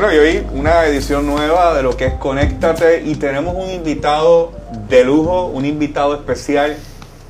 Bueno, 0.00 0.14
y 0.14 0.18
hoy 0.18 0.46
una 0.54 0.86
edición 0.86 1.26
nueva 1.26 1.74
de 1.74 1.82
lo 1.82 1.94
que 1.94 2.06
es 2.06 2.14
Conéctate 2.14 3.02
y 3.04 3.16
tenemos 3.16 3.54
un 3.54 3.68
invitado 3.68 4.50
de 4.88 5.04
lujo, 5.04 5.48
un 5.48 5.66
invitado 5.66 6.14
especial. 6.14 6.74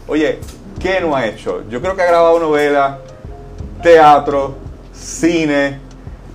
Oye, 0.07 0.39
¿qué 0.79 1.01
no 1.01 1.17
ha 1.17 1.27
hecho? 1.27 1.65
Yo 1.69 1.81
creo 1.81 1.97
que 1.97 2.03
ha 2.03 2.07
grabado 2.07 2.39
novela, 2.39 3.01
teatro, 3.83 4.55
cine, 4.93 5.81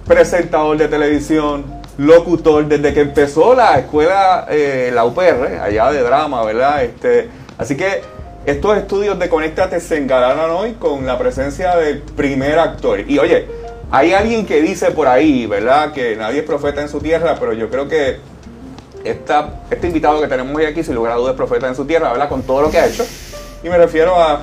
presentador 0.06 0.76
de 0.76 0.90
televisión, 0.90 1.63
locutor, 1.97 2.65
desde 2.65 2.94
que 2.94 2.99
empezó 2.99 3.56
la 3.56 3.79
escuela, 3.79 4.46
eh, 4.49 4.92
la 4.94 5.06
UPR, 5.06 5.62
allá 5.62 5.90
de 5.94 6.02
drama, 6.02 6.44
¿verdad? 6.44 6.83
Este, 6.83 7.29
así 7.58 7.78
que 7.78 8.02
estos 8.46 8.78
estudios 8.78 9.17
de 9.17 9.29
Conéctate 9.29 9.79
se 9.79 9.96
engalanan 9.96 10.49
hoy 10.49 10.74
con 10.74 11.06
la 11.06 11.17
presencia 11.17 11.78
del 11.78 11.99
primer 11.99 12.60
actor. 12.60 13.10
Y 13.10 13.20
oye, 13.20 13.47
hay 13.92 14.13
alguien 14.13 14.46
que 14.46 14.62
dice 14.62 14.92
por 14.92 15.08
ahí, 15.08 15.46
¿verdad? 15.46 15.94
Que 15.94 16.16
nadie 16.16 16.40
es 16.40 16.45
profeta 16.45 16.81
en 16.81 16.90
su 16.90 16.99
tierra, 16.99 17.38
pero 17.40 17.54
yo 17.54 17.70
creo 17.70 17.88
que 17.88 18.20
esta, 19.04 19.62
este 19.70 19.88
invitado 19.88 20.20
que 20.22 20.28
tenemos 20.28 20.55
hoy 20.55 20.66
aquí, 20.66 20.84
sin 20.84 20.96
lugar 20.96 21.14
a 21.14 21.16
dudas, 21.16 21.32
es 21.32 21.38
profeta 21.38 21.68
en 21.68 21.76
su 21.76 21.86
tierra, 21.86 22.12
¿verdad? 22.12 22.30
Con 22.30 22.44
todo 22.44 22.62
lo 22.62 22.72
que 22.72 22.80
ha 22.80 22.88
hecho. 22.88 23.06
Y 23.64 23.70
me 23.70 23.78
refiero 23.78 24.20
a 24.20 24.42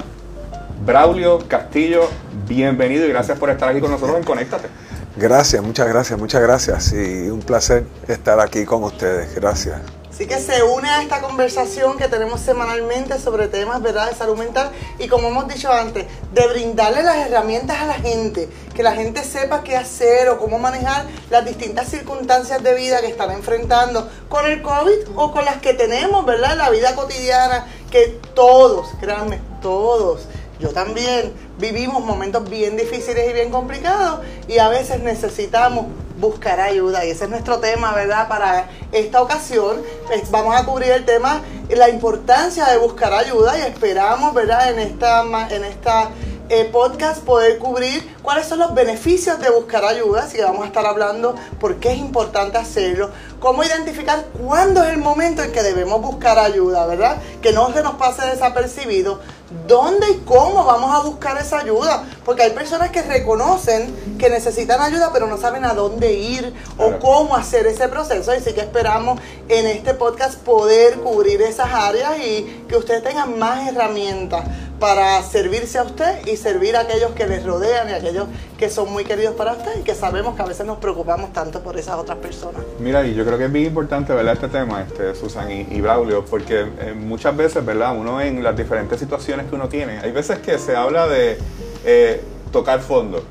Braulio 0.84 1.40
Castillo. 1.48 2.08
Bienvenido 2.48 3.06
y 3.06 3.08
gracias 3.08 3.38
por 3.38 3.50
estar 3.50 3.68
aquí 3.68 3.80
con 3.80 3.90
nosotros 3.90 4.16
en 4.16 4.24
Conéctate. 4.24 4.68
Gracias, 5.16 5.62
muchas 5.62 5.88
gracias, 5.88 6.18
muchas 6.18 6.42
gracias. 6.42 6.92
Y 6.92 7.28
un 7.28 7.40
placer 7.40 7.84
estar 8.08 8.40
aquí 8.40 8.64
con 8.64 8.82
ustedes. 8.84 9.34
Gracias. 9.34 10.01
Así 10.12 10.26
que 10.26 10.38
se 10.38 10.62
une 10.62 10.90
a 10.90 11.00
esta 11.00 11.22
conversación 11.22 11.96
que 11.96 12.06
tenemos 12.06 12.38
semanalmente 12.42 13.18
sobre 13.18 13.48
temas 13.48 13.80
¿verdad? 13.80 14.10
de 14.10 14.14
salud 14.14 14.36
mental 14.36 14.70
y 14.98 15.08
como 15.08 15.28
hemos 15.28 15.48
dicho 15.48 15.72
antes, 15.72 16.04
de 16.34 16.46
brindarle 16.48 17.02
las 17.02 17.26
herramientas 17.26 17.80
a 17.80 17.86
la 17.86 17.94
gente, 17.94 18.46
que 18.74 18.82
la 18.82 18.92
gente 18.92 19.24
sepa 19.24 19.62
qué 19.62 19.74
hacer 19.74 20.28
o 20.28 20.38
cómo 20.38 20.58
manejar 20.58 21.06
las 21.30 21.46
distintas 21.46 21.88
circunstancias 21.88 22.62
de 22.62 22.74
vida 22.74 23.00
que 23.00 23.06
están 23.06 23.30
enfrentando 23.30 24.06
con 24.28 24.44
el 24.44 24.60
COVID 24.60 25.16
o 25.16 25.32
con 25.32 25.46
las 25.46 25.62
que 25.62 25.72
tenemos, 25.72 26.26
¿verdad? 26.26 26.58
La 26.58 26.68
vida 26.68 26.94
cotidiana, 26.94 27.66
que 27.90 28.20
todos, 28.34 28.88
créanme, 29.00 29.40
todos 29.62 30.28
yo 30.62 30.68
también 30.68 31.32
vivimos 31.58 32.04
momentos 32.04 32.48
bien 32.48 32.76
difíciles 32.76 33.28
y 33.28 33.32
bien 33.32 33.50
complicados 33.50 34.20
y 34.46 34.58
a 34.58 34.68
veces 34.68 35.00
necesitamos 35.00 35.86
buscar 36.22 36.60
ayuda 36.60 37.04
y 37.04 37.10
ese 37.10 37.24
es 37.24 37.30
nuestro 37.30 37.58
tema, 37.58 37.92
¿verdad? 37.92 38.28
Para 38.28 38.68
esta 38.92 39.20
ocasión 39.20 39.82
vamos 40.30 40.54
a 40.54 40.64
cubrir 40.64 40.92
el 40.92 41.04
tema, 41.04 41.42
la 41.68 41.90
importancia 41.90 42.64
de 42.66 42.78
buscar 42.78 43.12
ayuda 43.12 43.58
y 43.58 43.62
esperamos, 43.62 44.32
¿verdad? 44.32 44.70
En 44.70 44.78
esta, 44.78 45.24
en 45.50 45.64
esta 45.64 46.10
eh, 46.48 46.68
podcast 46.70 47.24
poder 47.24 47.58
cubrir 47.58 48.16
cuáles 48.22 48.46
son 48.46 48.60
los 48.60 48.72
beneficios 48.72 49.40
de 49.40 49.50
buscar 49.50 49.84
ayuda, 49.84 50.24
así 50.24 50.36
que 50.36 50.44
vamos 50.44 50.62
a 50.62 50.66
estar 50.66 50.86
hablando 50.86 51.34
por 51.58 51.76
qué 51.76 51.92
es 51.92 51.98
importante 51.98 52.56
hacerlo, 52.56 53.10
cómo 53.40 53.64
identificar 53.64 54.26
cuándo 54.44 54.84
es 54.84 54.90
el 54.90 54.98
momento 54.98 55.42
en 55.42 55.50
que 55.50 55.62
debemos 55.62 56.00
buscar 56.02 56.38
ayuda, 56.38 56.86
¿verdad? 56.86 57.16
Que 57.40 57.52
no 57.52 57.72
se 57.72 57.82
nos 57.82 57.94
pase 57.94 58.26
desapercibido 58.26 59.18
dónde 59.66 60.10
y 60.10 60.18
cómo 60.24 60.64
vamos 60.64 60.94
a 60.94 61.06
buscar 61.06 61.38
esa 61.38 61.58
ayuda. 61.58 62.04
Porque 62.24 62.42
hay 62.42 62.50
personas 62.50 62.90
que 62.90 63.02
reconocen 63.02 64.16
que 64.18 64.30
necesitan 64.30 64.80
ayuda, 64.80 65.10
pero 65.12 65.26
no 65.26 65.36
saben 65.36 65.64
a 65.64 65.74
dónde 65.74 66.12
ir 66.12 66.52
o 66.78 66.98
cómo 66.98 67.34
hacer 67.34 67.66
ese 67.66 67.88
proceso. 67.88 68.34
Y 68.34 68.40
sí 68.40 68.52
que 68.52 68.60
esperamos 68.60 69.20
en 69.48 69.66
este 69.66 69.94
podcast 69.94 70.38
poder 70.38 70.98
cubrir 71.00 71.42
esas 71.42 71.72
áreas 71.72 72.18
y 72.18 72.64
que 72.68 72.76
ustedes 72.76 73.02
tengan 73.02 73.38
más 73.38 73.68
herramientas 73.68 74.44
para 74.82 75.22
servirse 75.22 75.78
a 75.78 75.84
usted 75.84 76.26
y 76.26 76.36
servir 76.36 76.74
a 76.74 76.80
aquellos 76.80 77.12
que 77.12 77.24
les 77.28 77.44
rodean 77.44 77.88
y 77.88 77.92
a 77.92 77.96
aquellos 77.98 78.26
que 78.58 78.68
son 78.68 78.92
muy 78.92 79.04
queridos 79.04 79.36
para 79.36 79.52
usted 79.52 79.78
y 79.78 79.84
que 79.84 79.94
sabemos 79.94 80.34
que 80.34 80.42
a 80.42 80.44
veces 80.44 80.66
nos 80.66 80.78
preocupamos 80.78 81.32
tanto 81.32 81.62
por 81.62 81.78
esas 81.78 81.94
otras 81.94 82.18
personas. 82.18 82.62
Mira, 82.80 83.06
y 83.06 83.14
yo 83.14 83.24
creo 83.24 83.38
que 83.38 83.44
es 83.44 83.52
bien 83.52 83.66
importante, 83.66 84.12
¿verdad? 84.12 84.34
Este 84.34 84.48
tema, 84.48 84.82
este, 84.82 85.14
Susan 85.14 85.52
y, 85.52 85.80
Braulio, 85.80 86.24
porque 86.24 86.66
eh, 86.80 86.94
muchas 86.98 87.36
veces, 87.36 87.64
¿verdad? 87.64 87.96
Uno 87.96 88.20
en 88.20 88.42
las 88.42 88.56
diferentes 88.56 88.98
situaciones 88.98 89.46
que 89.46 89.54
uno 89.54 89.68
tiene, 89.68 90.00
hay 90.00 90.10
veces 90.10 90.40
que 90.40 90.58
se 90.58 90.74
habla 90.74 91.06
de 91.06 91.38
eh, 91.84 92.20
tocar 92.50 92.80
fondo, 92.80 93.22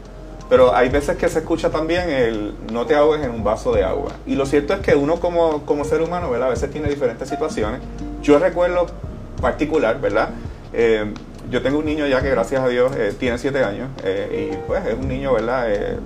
pero 0.48 0.74
hay 0.74 0.88
veces 0.88 1.18
que 1.18 1.28
se 1.28 1.40
escucha 1.40 1.70
también 1.70 2.10
el 2.10 2.56
no 2.72 2.86
te 2.86 2.96
ahogues 2.96 3.26
en 3.26 3.30
un 3.30 3.44
vaso 3.44 3.74
de 3.74 3.84
agua. 3.84 4.14
Y 4.26 4.36
lo 4.36 4.46
cierto 4.46 4.74
es 4.74 4.80
que 4.80 4.96
uno 4.96 5.20
como, 5.20 5.66
como 5.66 5.84
ser 5.84 6.02
humano, 6.02 6.32
¿verdad? 6.32 6.48
A 6.48 6.52
veces 6.52 6.72
tiene 6.72 6.88
diferentes 6.88 7.28
situaciones. 7.28 7.82
Yo 8.24 8.40
recuerdo 8.40 8.86
particular, 9.42 10.00
¿verdad? 10.00 10.30
Eh, 10.72 11.14
yo 11.52 11.62
tengo 11.62 11.80
un 11.80 11.86
niño 11.86 12.08
ya 12.08 12.22
que 12.22 12.30
gracias 12.30 12.62
a 12.62 12.68
Dios 12.70 12.94
eh, 12.96 13.14
tiene 13.20 13.38
7 13.38 13.64
años 13.64 13.90
eh, 14.04 14.52
y 14.54 14.68
pues 14.68 14.86
es 14.86 14.96
un 14.98 15.08
niño, 15.08 15.34
¿verdad? 15.34 15.66
Eh, 15.68 15.98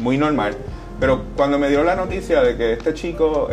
muy 0.00 0.18
normal. 0.18 0.54
Pero 1.00 1.22
cuando 1.36 1.58
me 1.58 1.70
dio 1.70 1.82
la 1.84 1.96
noticia 1.96 2.42
de 2.42 2.56
que 2.56 2.72
este 2.72 2.92
chico, 2.92 3.48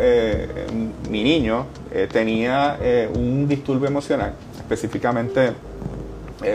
mi 1.08 1.22
niño, 1.22 1.66
tenía 2.12 2.76
un 3.14 3.46
disturbio 3.46 3.86
emocional, 3.86 4.32
específicamente 4.58 5.52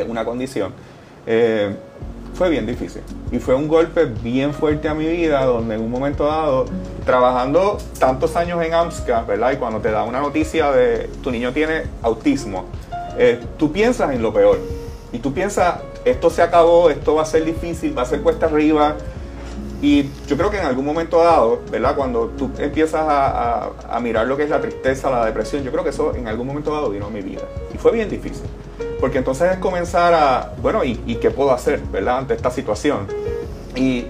una 0.09 0.25
condición, 0.25 0.73
fue 2.33 2.49
bien 2.49 2.66
difícil. 2.66 3.03
Y 3.31 3.39
fue 3.39 3.55
un 3.55 3.69
golpe 3.69 4.03
bien 4.03 4.53
fuerte 4.53 4.89
a 4.89 4.93
mi 4.93 5.07
vida, 5.07 5.45
donde 5.45 5.75
en 5.75 5.81
un 5.81 5.89
momento 5.91 6.25
dado, 6.25 6.66
trabajando 7.05 7.78
tantos 7.97 8.35
años 8.35 8.61
en 8.61 8.73
AMSCA, 8.73 9.22
¿verdad? 9.22 9.53
Y 9.53 9.55
cuando 9.55 9.79
te 9.79 9.91
da 9.91 10.03
una 10.03 10.19
noticia 10.19 10.73
de 10.73 11.09
tu 11.23 11.31
niño 11.31 11.53
tiene 11.53 11.83
autismo, 12.01 12.66
eh, 13.17 13.39
tú 13.57 13.72
piensas 13.72 14.13
en 14.13 14.22
lo 14.22 14.33
peor. 14.33 14.59
Y 15.13 15.19
tú 15.19 15.33
piensas, 15.33 15.79
esto 16.05 16.29
se 16.29 16.41
acabó, 16.41 16.89
esto 16.89 17.16
va 17.16 17.23
a 17.23 17.25
ser 17.25 17.44
difícil, 17.44 17.97
va 17.97 18.03
a 18.03 18.05
ser 18.05 18.22
cuesta 18.22 18.45
arriba. 18.45 18.95
Y 19.81 20.09
yo 20.27 20.38
creo 20.38 20.51
que 20.51 20.59
en 20.59 20.66
algún 20.66 20.85
momento 20.85 21.17
dado, 21.23 21.61
¿verdad? 21.72 21.95
Cuando 21.95 22.27
tú 22.38 22.51
empiezas 22.59 23.01
a, 23.03 23.99
mirar 24.01 24.27
lo 24.27 24.38
que 24.38 24.44
es 24.44 24.49
la 24.49 24.61
tristeza, 24.61 25.09
la 25.09 25.25
depresión, 25.25 25.63
yo 25.63 25.72
creo 25.72 25.83
que 25.83 25.89
eso 25.89 26.16
en 26.16 26.27
algún 26.27 26.47
momento 26.47 26.72
dado 26.72 26.89
vino 26.89 27.07
a 27.07 27.09
mi 27.09 27.22
vida. 27.22 27.41
Y 27.73 27.77
fue 27.77 27.91
bien 27.91 28.09
difícil. 28.09 28.45
Porque 28.99 29.17
entonces 29.17 29.51
es 29.51 29.57
comenzar 29.57 30.13
a, 30.13 30.53
bueno, 30.61 30.83
¿y, 30.83 31.01
y 31.07 31.16
qué 31.16 31.31
puedo 31.31 31.51
hacer, 31.51 31.81
¿verdad? 31.91 32.19
Ante 32.19 32.35
esta 32.35 32.51
situación. 32.51 33.07
Y 33.75 34.05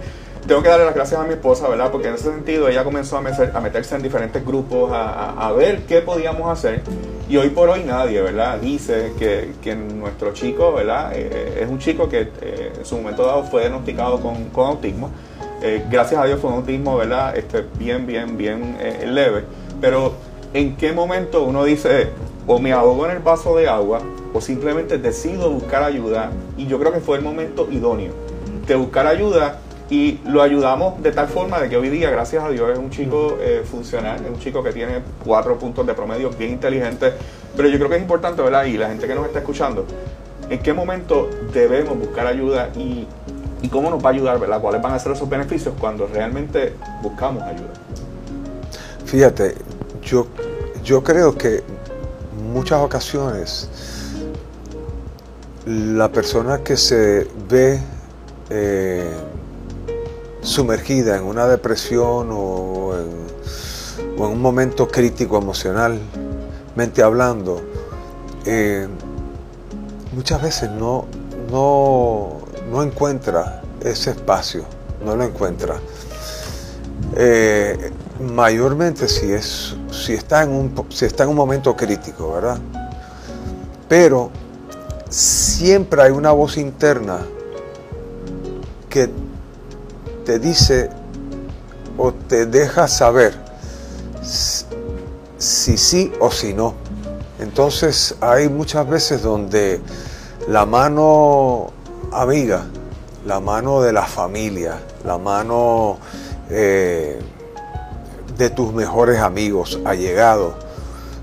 tengo 0.48 0.64
que 0.64 0.70
darle 0.70 0.86
las 0.86 0.96
gracias 0.96 1.20
a 1.20 1.24
mi 1.24 1.34
esposa, 1.34 1.68
¿verdad? 1.68 1.92
Porque 1.92 2.08
en 2.08 2.16
ese 2.16 2.26
sentido 2.26 2.68
ella 2.68 2.84
comenzó 2.84 3.18
a, 3.18 3.22
meterse 3.22 3.96
en 3.96 4.02
diferentes 4.02 4.46
grupos, 4.46 4.92
a, 4.94 5.52
ver 5.56 5.84
qué 5.84 6.02
podíamos 6.02 6.52
hacer. 6.52 6.82
Y 7.30 7.38
hoy 7.38 7.50
por 7.50 7.70
hoy 7.70 7.84
nadie, 7.84 8.22
¿verdad? 8.22 8.60
Dice 8.60 9.14
que, 9.18 9.76
nuestro 9.76 10.34
chico, 10.34 10.74
¿verdad? 10.74 11.12
Eh, 11.14 11.60
es 11.62 11.70
un 11.70 11.80
chico 11.80 12.10
que 12.10 12.30
eh, 12.42 12.74
en 12.78 12.86
su 12.86 12.98
momento 12.98 13.26
dado 13.26 13.44
fue 13.44 13.62
diagnosticado 13.62 14.20
con, 14.20 14.66
autismo. 14.66 15.12
Eh, 15.62 15.86
gracias 15.90 16.20
a 16.20 16.26
Dios 16.26 16.40
fue 16.40 16.50
un 16.50 16.58
autismo, 16.58 16.98
¿verdad? 16.98 17.38
Este, 17.38 17.64
bien, 17.78 18.08
bien, 18.08 18.36
bien 18.36 18.78
leve. 19.06 19.44
Pero 19.80 20.14
¿en 20.54 20.76
qué 20.76 20.92
momento 20.92 21.44
uno 21.44 21.64
dice, 21.64 22.10
o 22.48 22.60
me 22.60 22.74
ahogo 22.74 23.06
en 23.06 23.12
el 23.12 23.20
vaso 23.20 23.56
de 23.56 23.70
agua, 23.70 24.02
o 24.34 24.42
simplemente 24.42 24.98
decido 24.98 25.52
buscar 25.52 25.84
ayuda? 25.84 26.32
Y 26.58 26.66
yo 26.66 26.80
creo 26.80 26.92
que 26.92 27.00
fue 27.00 27.18
el 27.18 27.24
momento 27.24 27.68
idóneo 27.72 28.12
de 28.68 28.76
buscar 28.76 29.08
ayuda 29.08 29.60
y 29.92 30.22
lo 30.26 30.42
ayudamos 30.42 31.04
de 31.04 31.12
tal 31.12 31.28
forma 31.28 31.60
de 31.60 31.68
que 31.68 31.76
hoy 31.76 31.90
día, 31.90 32.10
gracias 32.10 32.42
a 32.42 32.50
Dios, 32.50 32.72
es 32.72 32.80
un 32.80 32.90
chico 32.90 33.38
eh, 33.42 33.62
funcional, 33.70 34.24
es 34.24 34.32
un 34.32 34.40
chico 34.40 34.64
que 34.64 34.72
tiene 34.72 35.02
cuatro 35.24 35.60
puntos 35.60 35.86
de 35.86 35.94
promedio 35.94 36.30
bien 36.30 36.52
inteligente, 36.52 37.12
pero 37.58 37.68
yo 37.68 37.78
creo 37.78 37.90
que 37.90 37.98
es 37.98 38.02
importante, 38.02 38.42
¿verdad? 38.42 38.64
Y 38.64 38.78
la 38.78 38.88
gente 38.88 39.06
que 39.06 39.14
nos 39.14 39.26
está 39.26 39.40
escuchando, 39.40 39.86
¿en 40.50 40.60
qué 40.60 40.72
momento 40.72 41.30
debemos 41.54 42.00
buscar 42.00 42.26
ayuda 42.26 42.70
y, 42.74 43.06
y 43.62 43.68
cómo 43.68 43.90
nos 43.90 44.02
va 44.02 44.12
a 44.12 44.14
ayudar, 44.14 44.40
¿verdad? 44.40 44.62
¿Cuáles 44.62 44.82
van 44.82 44.94
a 44.94 45.00
ser 45.00 45.12
esos 45.12 45.28
beneficios 45.28 45.76
cuando 45.78 46.08
realmente 46.08 46.74
buscamos 47.02 47.44
ayuda? 47.44 47.74
Fíjate, 49.04 49.56
yo, 50.02 50.26
yo 50.86 51.04
creo 51.04 51.38
que 51.38 51.64
muchas 52.54 52.80
ocasiones 52.80 53.70
la 55.66 56.10
persona 56.10 56.60
que 56.60 56.78
se 56.78 57.28
ve 57.50 57.78
eh, 58.50 59.14
sumergida 60.42 61.18
en 61.18 61.24
una 61.24 61.48
depresión 61.48 62.30
o 62.32 62.94
en, 62.98 63.32
un 64.18 64.42
momento 64.42 64.88
crítico 64.88 65.38
emocionalmente 65.38 67.02
hablando, 67.02 67.62
eh, 68.46 68.88
muchas 70.14 70.42
veces 70.44 70.70
no, 70.70 71.06
no, 71.50 72.38
no, 72.70 72.84
encuentra 72.84 73.64
ese 73.84 74.12
espacio, 74.12 74.66
no 75.04 75.16
lo 75.16 75.24
encuentra. 75.24 75.80
Eh, 77.16 77.92
mayormente 78.20 79.08
si, 79.08 79.32
es, 79.34 79.76
si, 79.92 80.14
está 80.14 80.44
en 80.44 80.52
un, 80.52 80.86
si 80.90 81.06
está 81.06 81.24
en 81.24 81.30
un 81.30 81.36
momento 81.36 81.76
crítico, 81.76 82.34
¿verdad? 82.34 82.60
Pero 83.90 84.30
siempre 85.10 86.04
hay 86.04 86.12
una 86.12 86.32
voz 86.32 86.58
interna 86.58 87.22
te 90.26 90.40
dice 90.40 90.90
o 91.98 92.14
te 92.14 92.46
deja 92.46 92.88
saber 92.88 93.34
si 94.22 95.78
sí 95.78 96.12
o 96.20 96.32
si 96.32 96.54
no. 96.54 96.74
Entonces 97.40 98.16
hay 98.22 98.50
muchas 98.50 98.88
veces 98.88 99.22
donde 99.22 99.82
la 100.48 100.66
mano 100.66 101.72
amiga, 102.12 102.66
la 103.26 103.40
mano 103.40 103.82
de 103.82 103.94
la 103.94 104.06
familia, 104.06 104.80
la 105.04 105.18
mano 105.18 105.98
eh, 106.50 107.20
de 108.38 108.50
tus 108.50 108.74
mejores 108.74 109.20
amigos, 109.20 109.80
allegados, 109.86 110.54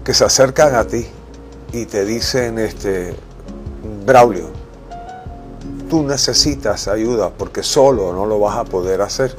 que 0.05 0.15
se 0.15 0.25
acercan 0.25 0.75
a 0.75 0.85
ti 0.85 1.07
y 1.73 1.87
te 1.87 2.05
dicen, 2.05 2.59
este, 2.59 3.15
Braulio, 4.07 4.58
tú 5.89 6.03
necesitas 6.03 6.89
ayuda 6.89 7.31
porque 7.31 7.63
solo 7.63 8.13
no 8.13 8.27
lo 8.27 8.39
vas 8.39 8.59
a 8.59 8.65
poder 8.65 9.01
hacer. 9.03 9.35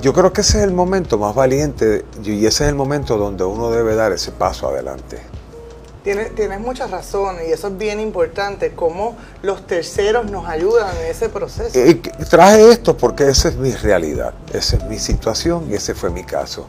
Yo 0.00 0.12
creo 0.12 0.32
que 0.32 0.42
ese 0.42 0.58
es 0.58 0.64
el 0.64 0.72
momento 0.72 1.18
más 1.18 1.34
valiente 1.34 2.04
y 2.22 2.46
ese 2.46 2.64
es 2.64 2.70
el 2.70 2.74
momento 2.74 3.16
donde 3.16 3.44
uno 3.44 3.70
debe 3.70 3.94
dar 3.94 4.12
ese 4.12 4.32
paso 4.32 4.68
adelante. 4.68 5.20
Tienes, 6.02 6.34
tienes 6.34 6.60
mucha 6.60 6.86
razón 6.86 7.36
y 7.48 7.50
eso 7.50 7.68
es 7.68 7.78
bien 7.78 7.98
importante, 7.98 8.74
cómo 8.74 9.16
los 9.42 9.66
terceros 9.66 10.30
nos 10.30 10.46
ayudan 10.46 10.94
en 10.98 11.06
ese 11.06 11.30
proceso. 11.30 11.78
Y 11.78 11.94
traje 11.94 12.70
esto 12.70 12.94
porque 12.94 13.28
esa 13.28 13.48
es 13.48 13.56
mi 13.56 13.72
realidad, 13.72 14.34
esa 14.52 14.76
es 14.76 14.84
mi 14.84 14.98
situación 14.98 15.66
y 15.70 15.74
ese 15.74 15.94
fue 15.94 16.10
mi 16.10 16.24
caso. 16.24 16.66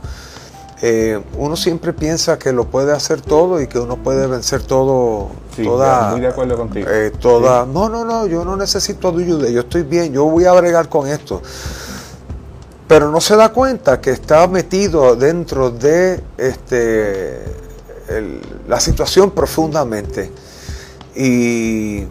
Eh, 0.88 1.20
uno 1.40 1.56
siempre 1.56 1.94
piensa 1.94 2.38
que 2.38 2.54
lo 2.54 2.66
puede 2.66 2.94
hacer 2.94 3.20
todo 3.20 3.60
y 3.60 3.66
que 3.66 3.80
uno 3.80 3.98
puede 3.98 4.28
vencer 4.28 4.62
todo. 4.62 5.30
Sí, 5.56 5.64
toda, 5.64 6.12
muy 6.12 6.20
de 6.20 6.28
acuerdo 6.28 6.56
contigo. 6.58 6.88
eh, 6.88 7.12
toda, 7.20 7.66
No, 7.66 7.90
no, 7.90 8.06
no, 8.06 8.28
yo 8.28 8.46
no 8.46 8.56
necesito 8.56 9.08
ayuda, 9.10 9.50
yo 9.50 9.62
estoy 9.62 9.82
bien, 9.82 10.14
yo 10.14 10.26
voy 10.26 10.46
a 10.46 10.52
bregar 10.54 10.88
con 10.88 11.08
esto. 11.08 11.42
Pero 12.88 13.10
no 13.10 13.20
se 13.20 13.36
da 13.36 13.50
cuenta 13.50 14.00
que 14.00 14.12
está 14.12 14.48
metido 14.48 15.16
dentro 15.16 15.72
de 15.72 16.22
este, 16.38 17.38
el- 18.08 18.42
la 18.68 18.80
situación 18.80 19.32
profundamente. 19.32 20.32
Y 21.16 22.04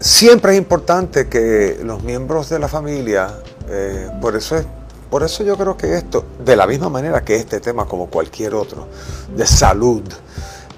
siempre 0.00 0.52
es 0.52 0.58
importante 0.58 1.28
que 1.30 1.80
los 1.82 2.02
miembros 2.02 2.50
de 2.50 2.58
la 2.58 2.68
familia, 2.68 3.28
eh, 3.70 4.10
por 4.20 4.36
eso 4.36 4.56
es, 4.56 4.66
por 5.10 5.22
eso 5.22 5.44
yo 5.44 5.56
creo 5.56 5.76
que 5.76 5.96
esto, 5.96 6.24
de 6.44 6.56
la 6.56 6.66
misma 6.66 6.88
manera 6.88 7.24
que 7.24 7.36
este 7.36 7.60
tema 7.60 7.86
como 7.86 8.06
cualquier 8.06 8.54
otro, 8.54 8.88
de 9.34 9.46
salud, 9.46 10.02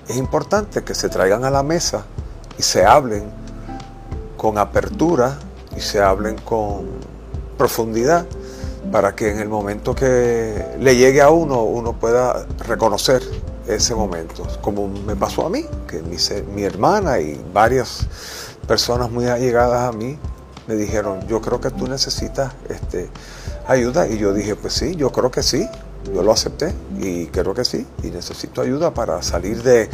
es 0.08 0.16
importante 0.16 0.82
que 0.84 0.94
se 0.94 1.08
traigan 1.08 1.44
a 1.44 1.50
la 1.50 1.62
mesa 1.62 2.04
y 2.58 2.62
se 2.62 2.84
hablen 2.84 3.24
con 4.36 4.58
apertura 4.58 5.38
y 5.76 5.80
se 5.80 6.00
hablen 6.00 6.36
con 6.38 6.86
profundidad 7.58 8.26
para 8.92 9.14
que 9.14 9.30
en 9.30 9.40
el 9.40 9.48
momento 9.48 9.94
que 9.94 10.76
le 10.78 10.96
llegue 10.96 11.20
a 11.20 11.30
uno, 11.30 11.62
uno 11.62 11.94
pueda 11.94 12.46
reconocer 12.66 13.22
ese 13.66 13.94
momento, 13.94 14.46
como 14.60 14.86
me 14.86 15.16
pasó 15.16 15.46
a 15.46 15.50
mí, 15.50 15.66
que 15.88 16.02
mi, 16.02 16.62
hermana 16.62 17.18
y 17.18 17.44
varias 17.52 18.06
personas 18.66 19.10
muy 19.10 19.26
allegadas 19.26 19.92
a 19.92 19.96
mí 19.96 20.18
me 20.66 20.74
dijeron, 20.74 21.26
yo 21.28 21.40
creo 21.40 21.60
que 21.60 21.70
tú 21.70 21.86
necesitas 21.86 22.52
este, 22.68 23.08
ayuda, 23.66 24.08
y 24.08 24.18
yo 24.18 24.32
dije, 24.32 24.56
pues 24.56 24.72
sí, 24.74 24.94
yo 24.96 25.10
creo 25.12 25.30
que 25.30 25.42
sí, 25.42 25.68
yo 26.12 26.22
lo 26.22 26.32
acepté, 26.32 26.72
y 26.98 27.26
creo 27.26 27.54
que 27.54 27.64
sí, 27.64 27.86
y 28.02 28.08
necesito 28.08 28.60
ayuda 28.62 28.92
para 28.94 29.22
salir 29.22 29.62
de, 29.62 29.88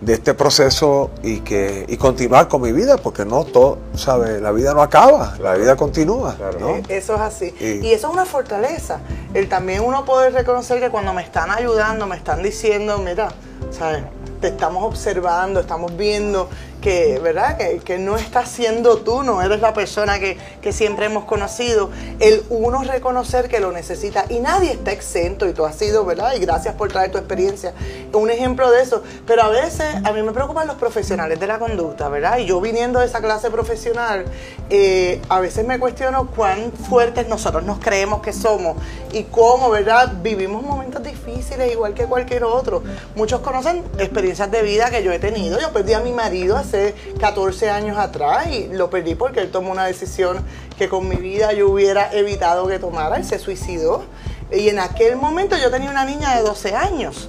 de 0.00 0.12
este 0.12 0.34
proceso 0.34 1.10
y, 1.22 1.40
que, 1.40 1.86
y 1.88 1.96
continuar 1.96 2.48
con 2.48 2.60
mi 2.62 2.72
vida, 2.72 2.98
porque 2.98 3.24
no 3.24 3.44
todo, 3.44 3.78
¿sabes? 3.94 4.40
La 4.42 4.52
vida 4.52 4.74
no 4.74 4.82
acaba, 4.82 5.34
la 5.40 5.54
vida 5.54 5.74
continúa, 5.76 6.34
Claro. 6.36 6.58
¿no? 6.60 6.68
Eh, 6.76 6.82
Eso 6.88 7.14
es 7.14 7.20
así. 7.20 7.54
Y- 7.60 7.86
Y 7.86 7.92
eso 7.94 8.08
es 8.08 8.12
una 8.12 8.26
fortaleza. 8.26 9.00
El 9.32 9.48
también 9.48 9.82
uno 9.82 10.04
poder 10.04 10.32
reconocer 10.34 10.80
que 10.80 10.90
cuando 10.90 11.14
me 11.14 11.22
están 11.22 11.50
ayudando, 11.50 12.06
me 12.06 12.16
están 12.16 12.42
diciendo, 12.42 12.98
mira, 12.98 13.28
¿sabes? 13.70 14.02
Te 14.42 14.48
estamos 14.48 14.84
observando, 14.84 15.60
estamos 15.60 15.96
viendo 15.96 16.50
que, 16.86 17.18
¿verdad? 17.18 17.56
Que, 17.56 17.78
que 17.78 17.98
no 17.98 18.16
estás 18.16 18.48
siendo 18.48 18.98
tú, 18.98 19.24
no 19.24 19.42
eres 19.42 19.60
la 19.60 19.74
persona 19.74 20.20
que, 20.20 20.38
que 20.62 20.72
siempre 20.72 21.06
hemos 21.06 21.24
conocido. 21.24 21.90
El 22.20 22.44
uno 22.48 22.84
reconocer 22.84 23.48
que 23.48 23.58
lo 23.58 23.72
necesita. 23.72 24.26
Y 24.28 24.38
nadie 24.38 24.70
está 24.70 24.92
exento, 24.92 25.48
y 25.48 25.52
tú 25.52 25.66
has 25.66 25.74
sido, 25.74 26.04
¿verdad? 26.04 26.34
Y 26.36 26.38
gracias 26.38 26.76
por 26.76 26.92
traer 26.92 27.10
tu 27.10 27.18
experiencia. 27.18 27.74
Un 28.12 28.30
ejemplo 28.30 28.70
de 28.70 28.82
eso. 28.82 29.02
Pero 29.26 29.42
a 29.42 29.48
veces, 29.48 29.96
a 30.04 30.12
mí 30.12 30.22
me 30.22 30.30
preocupan 30.30 30.68
los 30.68 30.76
profesionales 30.76 31.40
de 31.40 31.48
la 31.48 31.58
conducta, 31.58 32.08
¿verdad? 32.08 32.38
Y 32.38 32.46
yo 32.46 32.60
viniendo 32.60 33.00
de 33.00 33.06
esa 33.06 33.20
clase 33.20 33.50
profesional, 33.50 34.24
eh, 34.70 35.20
a 35.28 35.40
veces 35.40 35.66
me 35.66 35.80
cuestiono 35.80 36.30
cuán 36.36 36.70
fuertes 36.70 37.26
nosotros 37.26 37.64
nos 37.64 37.80
creemos 37.80 38.22
que 38.22 38.32
somos 38.32 38.76
y 39.12 39.24
cómo, 39.24 39.70
¿verdad? 39.70 40.12
Vivimos 40.22 40.62
momentos 40.62 41.02
difíciles 41.02 41.72
igual 41.72 41.94
que 41.94 42.04
cualquier 42.04 42.44
otro. 42.44 42.84
Muchos 43.16 43.40
conocen 43.40 43.82
experiencias 43.98 44.52
de 44.52 44.62
vida 44.62 44.88
que 44.90 45.02
yo 45.02 45.10
he 45.10 45.18
tenido. 45.18 45.58
Yo 45.58 45.72
perdí 45.72 45.92
a 45.92 46.00
mi 46.00 46.12
marido 46.12 46.56
hace 46.56 46.75
14 47.20 47.70
años 47.70 47.98
atrás 47.98 48.48
y 48.48 48.68
lo 48.68 48.90
perdí 48.90 49.14
porque 49.14 49.40
él 49.40 49.50
tomó 49.50 49.70
una 49.72 49.86
decisión 49.86 50.44
que 50.78 50.88
con 50.88 51.08
mi 51.08 51.16
vida 51.16 51.52
yo 51.52 51.68
hubiera 51.68 52.12
evitado 52.12 52.66
que 52.66 52.78
tomara. 52.78 53.16
Él 53.16 53.24
se 53.24 53.38
suicidó. 53.38 54.04
Y 54.52 54.68
en 54.68 54.78
aquel 54.78 55.16
momento 55.16 55.56
yo 55.56 55.70
tenía 55.70 55.90
una 55.90 56.04
niña 56.04 56.36
de 56.36 56.42
12 56.42 56.74
años 56.76 57.28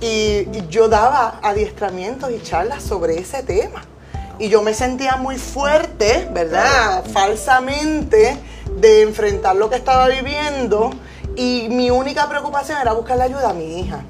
y 0.00 0.46
yo 0.68 0.88
daba 0.88 1.40
adiestramientos 1.42 2.30
y 2.30 2.42
charlas 2.42 2.82
sobre 2.82 3.18
ese 3.18 3.42
tema. 3.42 3.82
Y 4.38 4.48
yo 4.48 4.62
me 4.62 4.72
sentía 4.72 5.16
muy 5.16 5.36
fuerte, 5.36 6.28
¿verdad? 6.32 7.04
Falsamente, 7.12 8.38
de 8.76 9.02
enfrentar 9.02 9.56
lo 9.56 9.68
que 9.68 9.76
estaba 9.76 10.08
viviendo. 10.08 10.90
Y 11.36 11.68
mi 11.70 11.90
única 11.90 12.28
preocupación 12.28 12.80
era 12.80 12.92
buscarle 12.92 13.24
ayuda 13.24 13.50
a 13.50 13.52
mi 13.54 13.80
hija. 13.80 14.02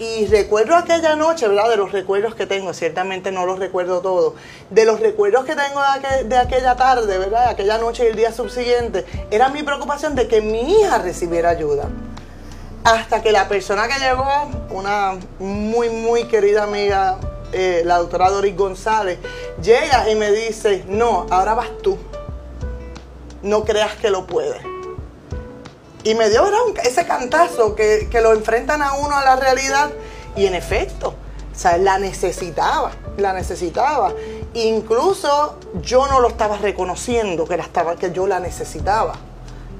Y 0.00 0.26
recuerdo 0.26 0.76
aquella 0.76 1.16
noche, 1.16 1.48
¿verdad? 1.48 1.68
De 1.70 1.76
los 1.76 1.90
recuerdos 1.90 2.36
que 2.36 2.46
tengo, 2.46 2.72
ciertamente 2.72 3.32
no 3.32 3.44
los 3.46 3.58
recuerdo 3.58 4.00
todos. 4.00 4.34
De 4.70 4.84
los 4.84 5.00
recuerdos 5.00 5.44
que 5.44 5.56
tengo 5.56 5.80
de, 5.80 5.86
aqu- 5.86 6.22
de 6.24 6.36
aquella 6.38 6.76
tarde, 6.76 7.18
¿verdad? 7.18 7.46
De 7.46 7.50
aquella 7.50 7.78
noche 7.78 8.04
y 8.04 8.08
el 8.08 8.16
día 8.16 8.32
subsiguiente, 8.32 9.04
era 9.32 9.48
mi 9.48 9.64
preocupación 9.64 10.14
de 10.14 10.28
que 10.28 10.40
mi 10.40 10.60
hija 10.80 10.98
recibiera 10.98 11.50
ayuda. 11.50 11.88
Hasta 12.84 13.22
que 13.22 13.32
la 13.32 13.48
persona 13.48 13.88
que 13.88 13.98
llegó, 13.98 14.24
una 14.70 15.18
muy, 15.40 15.90
muy 15.90 16.24
querida 16.28 16.62
amiga, 16.62 17.18
eh, 17.52 17.82
la 17.84 17.98
doctora 17.98 18.30
Doris 18.30 18.56
González, 18.56 19.18
llega 19.60 20.08
y 20.08 20.14
me 20.14 20.30
dice, 20.30 20.84
no, 20.86 21.26
ahora 21.30 21.54
vas 21.54 21.70
tú. 21.82 21.98
No 23.42 23.64
creas 23.64 23.94
que 23.96 24.10
lo 24.10 24.26
puedes. 24.28 24.62
Y 26.08 26.14
me 26.14 26.30
dio 26.30 26.42
ese 26.84 27.04
cantazo 27.04 27.74
que, 27.74 28.08
que 28.10 28.22
lo 28.22 28.32
enfrentan 28.32 28.80
a 28.80 28.94
uno 28.94 29.14
a 29.14 29.22
la 29.22 29.36
realidad. 29.36 29.90
Y 30.36 30.46
en 30.46 30.54
efecto, 30.54 31.08
o 31.54 31.58
sea, 31.58 31.76
la 31.76 31.98
necesitaba, 31.98 32.92
la 33.18 33.34
necesitaba. 33.34 34.14
Incluso 34.54 35.56
yo 35.82 36.06
no 36.06 36.20
lo 36.20 36.28
estaba 36.28 36.56
reconociendo 36.56 37.44
que, 37.44 37.58
la 37.58 37.64
estaba, 37.64 37.96
que 37.96 38.10
yo 38.10 38.26
la 38.26 38.40
necesitaba. 38.40 39.16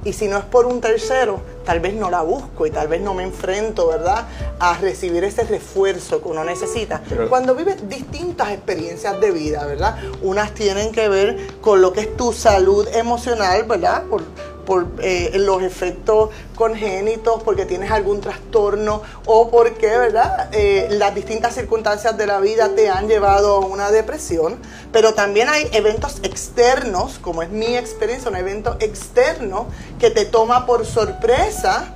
Y 0.05 0.13
si 0.13 0.27
no 0.27 0.37
es 0.37 0.45
por 0.45 0.65
un 0.67 0.79
tercero, 0.81 1.41
tal 1.65 1.79
vez 1.79 1.93
no 1.93 2.09
la 2.09 2.21
busco 2.21 2.65
y 2.65 2.71
tal 2.71 2.87
vez 2.87 3.01
no 3.01 3.13
me 3.13 3.23
enfrento, 3.23 3.87
¿verdad? 3.87 4.27
A 4.59 4.77
recibir 4.77 5.23
ese 5.23 5.43
refuerzo 5.43 6.21
que 6.21 6.29
uno 6.29 6.43
necesita. 6.43 7.01
Pero- 7.09 7.27
Cuando 7.27 7.53
vives 7.55 7.89
distintas 7.89 8.51
experiencias 8.51 9.19
de 9.19 9.31
vida, 9.31 9.65
¿verdad? 9.65 9.97
Unas 10.21 10.53
tienen 10.53 10.91
que 10.93 11.09
ver 11.09 11.47
con 11.59 11.81
lo 11.81 11.91
que 11.91 12.01
es 12.01 12.15
tu 12.15 12.31
salud 12.33 12.87
emocional, 12.93 13.63
¿verdad? 13.63 14.03
Por, 14.03 14.21
por 14.69 14.85
eh, 15.01 15.31
los 15.33 15.63
efectos 15.63 16.29
congénitos, 16.53 17.41
porque 17.41 17.65
tienes 17.65 17.89
algún 17.89 18.21
trastorno 18.21 19.01
o 19.25 19.49
porque, 19.49 19.87
¿verdad? 19.87 20.49
Eh, 20.51 20.89
las 20.91 21.15
distintas 21.15 21.55
circunstancias 21.55 22.15
de 22.15 22.27
la 22.27 22.39
vida 22.39 22.69
te 22.75 22.87
han 22.87 23.07
llevado 23.07 23.55
a 23.55 23.59
una 23.61 23.89
depresión, 23.89 24.59
pero 24.91 25.15
también 25.15 25.49
hay 25.49 25.67
eventos 25.71 26.19
externos, 26.21 27.17
como 27.17 27.41
es 27.41 27.49
mi 27.49 27.75
experiencia, 27.77 28.29
un 28.29 28.37
evento 28.37 28.77
externo 28.79 29.65
que 29.97 30.11
te 30.11 30.25
toma 30.25 30.67
por 30.67 30.85
sorpresa 30.85 31.95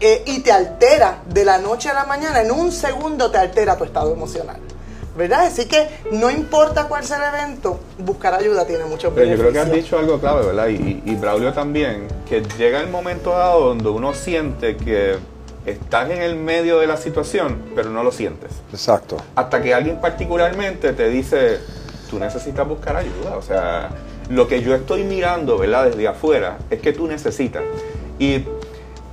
eh, 0.00 0.24
y 0.26 0.40
te 0.40 0.50
altera 0.50 1.22
de 1.28 1.44
la 1.44 1.58
noche 1.58 1.90
a 1.90 1.94
la 1.94 2.06
mañana, 2.06 2.40
en 2.40 2.50
un 2.50 2.72
segundo 2.72 3.30
te 3.30 3.38
altera 3.38 3.76
tu 3.76 3.84
estado 3.84 4.12
emocional. 4.12 4.58
¿Verdad? 5.16 5.46
Así 5.46 5.66
que 5.66 5.88
no 6.10 6.30
importa 6.30 6.88
cuál 6.88 7.04
sea 7.04 7.18
el 7.18 7.34
evento, 7.34 7.78
buscar 7.98 8.34
ayuda 8.34 8.66
tiene 8.66 8.84
muchos 8.84 9.12
Pero 9.14 9.30
yo 9.30 9.38
creo 9.38 9.52
que 9.52 9.60
has 9.60 9.70
dicho 9.70 9.98
algo 9.98 10.18
clave, 10.18 10.46
¿verdad? 10.46 10.68
Y, 10.68 11.02
y 11.04 11.14
Braulio 11.14 11.52
también, 11.52 12.08
que 12.28 12.42
llega 12.58 12.80
el 12.80 12.88
momento 12.88 13.30
dado 13.30 13.60
donde 13.68 13.88
uno 13.90 14.12
siente 14.12 14.76
que 14.76 15.16
estás 15.66 16.10
en 16.10 16.20
el 16.20 16.36
medio 16.36 16.78
de 16.78 16.86
la 16.86 16.96
situación, 16.96 17.62
pero 17.74 17.90
no 17.90 18.02
lo 18.02 18.12
sientes. 18.12 18.50
Exacto. 18.72 19.16
Hasta 19.34 19.62
que 19.62 19.72
alguien 19.72 20.00
particularmente 20.00 20.92
te 20.92 21.08
dice, 21.08 21.60
tú 22.10 22.18
necesitas 22.18 22.66
buscar 22.66 22.96
ayuda. 22.96 23.36
O 23.36 23.42
sea, 23.42 23.90
lo 24.28 24.46
que 24.48 24.62
yo 24.62 24.74
estoy 24.74 25.04
mirando, 25.04 25.58
¿verdad? 25.58 25.86
Desde 25.86 26.06
afuera, 26.08 26.58
es 26.70 26.80
que 26.80 26.92
tú 26.92 27.06
necesitas. 27.06 27.62
Y 28.18 28.44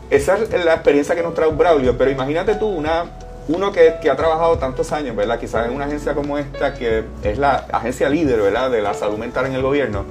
esa 0.10 0.38
es 0.38 0.66
la 0.66 0.74
experiencia 0.74 1.16
que 1.16 1.24
nos 1.24 1.34
trae 1.34 1.50
Braulio, 1.50 1.98
pero 1.98 2.12
imagínate 2.12 2.56
tú 2.56 2.68
una, 2.68 3.06
uno 3.54 3.72
que, 3.72 3.96
que 4.02 4.10
ha 4.10 4.16
trabajado 4.16 4.58
tantos 4.58 4.92
años, 4.92 5.16
¿verdad? 5.16 5.40
Quizás 5.40 5.68
en 5.68 5.76
una 5.76 5.86
agencia 5.86 6.14
como 6.14 6.38
esta, 6.38 6.74
que 6.74 7.04
es 7.24 7.38
la 7.38 7.66
agencia 7.72 8.10
líder, 8.10 8.42
¿verdad? 8.42 8.72
De 8.72 8.82
la 8.82 8.94
salud 8.94 9.18
mental 9.18 9.46
en 9.46 9.54
el 9.54 9.62
gobierno. 9.62 10.06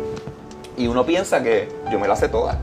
Y 0.76 0.86
uno 0.86 1.04
piensa 1.04 1.42
que 1.42 1.68
yo 1.90 1.98
me 1.98 2.08
la 2.08 2.16
sé 2.16 2.28
toda. 2.28 2.58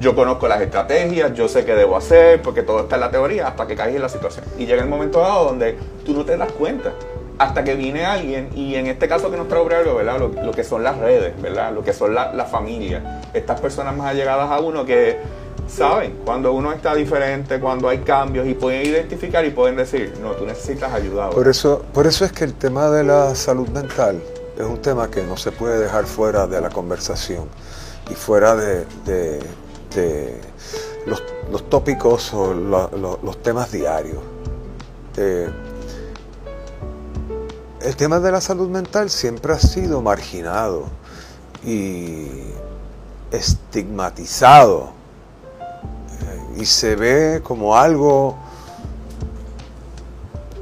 Yo 0.00 0.14
conozco 0.14 0.46
las 0.46 0.60
estrategias, 0.60 1.34
yo 1.34 1.48
sé 1.48 1.64
qué 1.64 1.74
debo 1.74 1.96
hacer, 1.96 2.40
porque 2.42 2.62
todo 2.62 2.80
está 2.80 2.94
en 2.96 3.00
la 3.00 3.10
teoría, 3.10 3.48
hasta 3.48 3.66
que 3.66 3.74
caes 3.74 3.96
en 3.96 4.02
la 4.02 4.08
situación. 4.08 4.44
Y 4.56 4.66
llega 4.66 4.82
el 4.82 4.88
momento 4.88 5.20
dado 5.20 5.46
donde 5.46 5.76
tú 6.04 6.14
no 6.14 6.24
te 6.24 6.36
das 6.36 6.52
cuenta. 6.52 6.92
Hasta 7.38 7.62
que 7.64 7.74
viene 7.74 8.04
alguien, 8.04 8.50
y 8.54 8.74
en 8.74 8.86
este 8.86 9.08
caso 9.08 9.30
que 9.30 9.36
nos 9.36 9.48
trae 9.48 9.62
Braulio, 9.62 9.96
¿verdad? 9.96 10.18
Lo, 10.18 10.50
que 10.50 10.64
son 10.64 10.82
las 10.82 10.98
redes, 10.98 11.40
¿verdad? 11.40 11.72
Lo 11.72 11.84
que 11.84 11.92
son 11.92 12.14
la, 12.14 12.32
la 12.32 12.44
familia. 12.44 13.20
Estas 13.32 13.60
personas 13.60 13.96
más 13.96 14.08
allegadas 14.08 14.50
a 14.50 14.60
uno 14.60 14.84
que 14.84 15.18
saben 15.68 16.18
cuando 16.24 16.52
uno 16.52 16.72
está 16.72 16.94
diferente, 16.94 17.60
cuando 17.60 17.88
hay 17.88 17.98
cambios 17.98 18.46
y 18.46 18.54
pueden 18.54 18.86
identificar 18.86 19.44
y 19.44 19.50
pueden 19.50 19.76
decir, 19.76 20.14
no, 20.22 20.32
tú 20.32 20.44
necesitas 20.46 20.92
ayuda. 20.92 21.24
ahora". 21.24 21.34
Por 21.36 21.48
eso, 21.48 21.84
por 21.92 22.06
eso 22.06 22.24
es 22.24 22.32
que 22.32 22.44
el 22.44 22.54
tema 22.54 22.88
de 22.90 23.04
la 23.04 23.34
salud 23.34 23.68
mental 23.68 24.22
es 24.56 24.64
un 24.64 24.80
tema 24.82 25.10
que 25.10 25.22
no 25.22 25.36
se 25.36 25.52
puede 25.52 25.78
dejar 25.78 26.06
fuera 26.06 26.46
de 26.46 26.60
la 26.60 26.70
conversación 26.70 27.44
y 28.10 28.14
fuera 28.14 28.56
de, 28.56 28.86
los, 31.06 31.68
tópicos 31.68 32.32
o 32.34 32.52
lo- 32.54 32.90
lo- 32.96 33.18
los 33.22 33.42
temas 33.42 33.70
diarios. 33.70 34.18
Eh, 35.16 35.48
el 37.82 37.96
tema 37.96 38.18
de 38.20 38.32
la 38.32 38.40
salud 38.40 38.68
mental 38.68 39.10
siempre 39.10 39.52
ha 39.52 39.58
sido 39.58 40.00
marginado 40.02 40.86
y 41.64 42.26
estigmatizado 43.30 44.97
y 46.58 46.66
se 46.66 46.96
ve 46.96 47.40
como 47.42 47.76
algo 47.76 48.36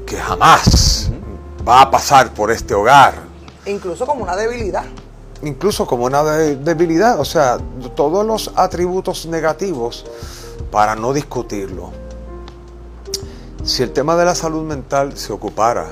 que 0.07 0.17
jamás 0.17 1.11
va 1.67 1.83
a 1.83 1.91
pasar 1.91 2.33
por 2.33 2.51
este 2.51 2.75
hogar, 2.75 3.15
Incluso 3.67 4.07
como 4.07 4.23
una 4.23 4.37
debilidad. 4.37 4.85
incluso 5.43 5.87
como 5.87 6.05
una 6.05 6.23
de- 6.23 6.57
debilidad, 6.57 7.19
o 7.19 7.25
sea, 7.25 7.59
todos 7.97 8.25
los 8.25 8.53
atributos 8.55 9.27
negativos 9.27 10.05
para 10.71 10.95
no 10.95 11.13
discutirlo. 11.13 11.91
Si 13.65 13.83
el 13.83 13.93
tema 13.93 14.15
de 14.17 14.25
la 14.25 14.35
salud 14.37 14.63
mental 14.63 15.17
se 15.17 15.33
ocupara 15.33 15.89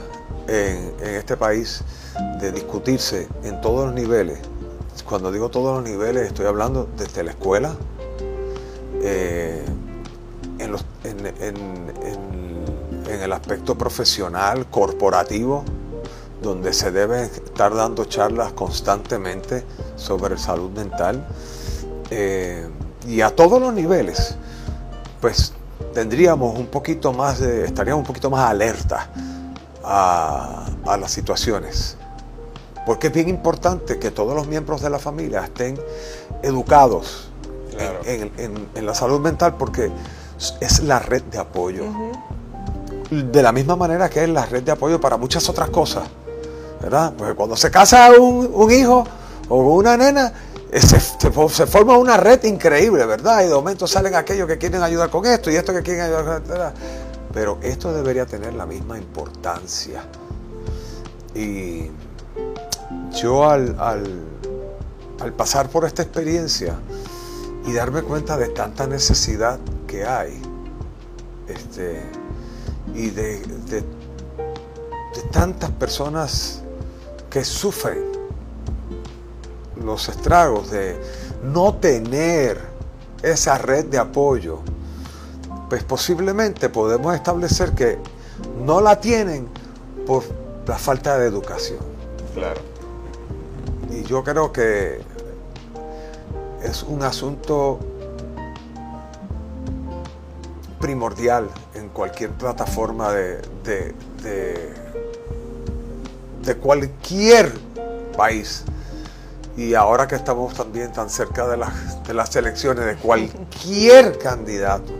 en, 0.47 0.93
en 1.01 1.15
este 1.17 1.37
país 1.37 1.83
de 2.41 2.53
discutirse 2.53 3.27
en 3.43 3.61
todos 3.61 3.87
los 3.87 3.95
niveles, 3.95 4.39
cuando 5.09 5.33
digo 5.33 5.49
todos 5.51 5.75
los 5.83 5.85
niveles 5.91 6.29
estoy 6.29 6.47
hablando 6.47 6.89
desde 6.97 7.25
la 7.25 7.33
escuela, 7.33 7.75
eh, 9.03 9.65
en, 10.65 10.73
los- 10.73 10.85
en- 11.05 11.27
en- 11.27 11.93
en- 12.03 12.65
en 13.13 13.21
el 13.23 13.33
aspecto 13.33 13.77
profesional, 13.77 14.67
corporativo, 14.71 15.65
donde 16.43 16.73
se 16.73 16.91
debe 16.91 17.23
estar 17.25 17.75
dando 17.75 18.05
charlas 18.07 18.53
constantemente 18.53 19.65
sobre 19.97 20.37
salud 20.39 20.71
mental 20.71 21.25
eh, 22.11 22.69
y 23.07 23.21
a 23.21 23.35
todos 23.35 23.61
los 23.61 23.73
niveles, 23.73 24.37
pues 25.21 25.53
tendríamos 25.95 26.59
un 26.59 26.67
poquito 26.67 27.13
más 27.13 27.39
de, 27.41 27.65
estaríamos 27.65 28.01
un 28.03 28.07
poquito 28.07 28.31
más 28.31 28.51
alerta 28.51 29.09
a, 29.83 30.67
a 30.87 30.97
las 30.97 31.11
situaciones. 31.11 31.97
Porque 32.87 33.07
es 33.07 33.13
bien 33.15 33.29
importante 33.31 33.99
que 33.99 34.11
todos 34.11 34.35
los 34.35 34.47
miembros 34.47 34.83
de 34.83 34.91
la 34.91 34.99
familia 34.99 35.45
estén 35.45 35.79
educados 36.43 37.29
en- 37.73 37.79
Claro. 37.79 38.01
en, 38.05 38.33
en- 38.37 38.69
en 38.75 38.87
la 38.87 38.95
salud 38.95 39.19
mental 39.21 39.57
porque 39.59 39.91
es 40.61 40.83
la 40.83 40.99
red 40.99 41.23
de 41.25 41.39
apoyo. 41.39 41.85
De 43.11 43.43
la 43.43 43.53
misma 43.53 43.77
manera 43.77 44.09
que 44.09 44.25
es 44.25 44.29
la 44.29 44.47
red 44.47 44.63
de 44.63 44.73
apoyo 44.73 45.01
para 45.01 45.17
muchas 45.17 45.49
otras 45.49 45.71
cosas. 45.71 46.05
¿Verdad? 46.81 47.15
Cuando 47.37 47.57
se 47.57 47.71
casa 47.71 48.11
un, 48.19 48.51
un 48.53 48.71
hijo 48.71 49.05
o 49.49 49.75
una 49.75 49.97
nena, 49.97 50.33
se, 50.73 51.01
se 51.01 51.33
fo- 51.33 51.49
se 51.49 51.67
forma 51.67 51.97
una 51.97 52.17
red 52.17 52.43
increíble, 52.45 53.07
¿verdad? 53.07 53.43
Y 53.43 53.49
de 53.49 53.55
momento 53.55 53.87
salen 53.87 54.15
aquellos 54.15 54.47
que 54.47 54.59
quieren 54.59 54.83
ayudar 54.83 55.09
con 55.09 55.25
esto 55.25 55.51
y 55.51 55.57
estos 55.57 55.75
que 55.77 55.83
quieren 55.83 56.03
ayudar 56.03 56.25
con 56.25 56.35
esto. 56.37 56.73
Pero 57.33 57.59
esto 57.63 57.93
debería 57.93 58.27
tener 58.27 58.55
la 58.55 58.67
misma 58.67 58.99
importancia. 58.99 60.03
Y 61.35 61.91
yo 63.17 63.49
al- 63.49 63.77
al 63.79 65.33
pasar 65.33 65.69
por 65.69 65.85
esta 65.87 66.03
experiencia 66.03 66.75
y 67.67 67.73
darme 67.73 68.03
cuenta 68.03 68.37
de 68.37 68.49
tanta 68.49 68.87
necesidad 68.87 69.59
que 69.95 70.05
hay, 70.05 70.43
este, 71.47 72.03
y 72.97 73.11
de, 73.11 73.39
de- 73.69 73.81
de 73.83 75.23
tantas 75.31 75.71
personas 75.71 76.63
que 77.31 77.45
sufren 77.45 78.03
los 79.85 80.09
estragos 80.09 80.73
de 80.73 80.97
no 81.45 81.75
tener 81.77 82.61
esa 83.23 83.57
red 83.59 83.85
de 83.85 83.99
apoyo, 83.99 84.59
pues 85.71 85.85
posiblemente 85.85 86.69
podemos 86.69 87.15
establecer 87.15 87.71
que 87.73 87.97
no 88.65 88.81
la 88.81 89.01
tienen 89.01 89.47
por 90.07 90.25
la 90.67 90.77
falta 90.77 91.17
de 91.19 91.29
educación. 91.29 91.79
Claro. 92.35 92.61
Y 93.93 94.03
yo 94.03 94.25
creo 94.25 94.53
que 94.53 95.01
es 96.65 96.83
un 96.83 97.05
asunto 97.05 97.79
primordial 100.85 101.49
en 101.75 101.89
cualquier 101.89 102.29
plataforma 102.33 103.11
de, 103.11 103.41
de, 103.65 103.95
de- 104.23 104.75
de 106.43 106.57
cualquier 106.57 107.55
país. 108.19 108.65
Y 109.57 109.73
ahora 109.73 110.07
que 110.07 110.15
estamos 110.15 110.53
también 110.53 110.93
tan 110.93 111.09
cerca 111.09 111.47
de 111.49 111.57
las, 111.57 112.05
de 112.07 112.13
las 112.13 112.37
elecciones, 112.37 112.85
de 112.85 112.97
cualquier 112.97 114.19
candidato. 114.23 114.93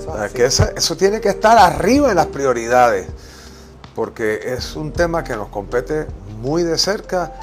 Eso 0.00 0.34
que 0.34 0.46
eso, 0.46 0.64
eso 0.74 0.96
tiene 0.96 1.20
que 1.20 1.28
estar 1.28 1.58
arriba 1.58 2.08
en 2.08 2.16
las 2.16 2.28
prioridades, 2.28 3.06
porque 3.94 4.40
es 4.54 4.76
un 4.76 4.92
tema 4.92 5.22
que 5.22 5.36
nos 5.36 5.48
compete 5.48 6.06
muy 6.40 6.62
de 6.62 6.78
cerca 6.78 7.34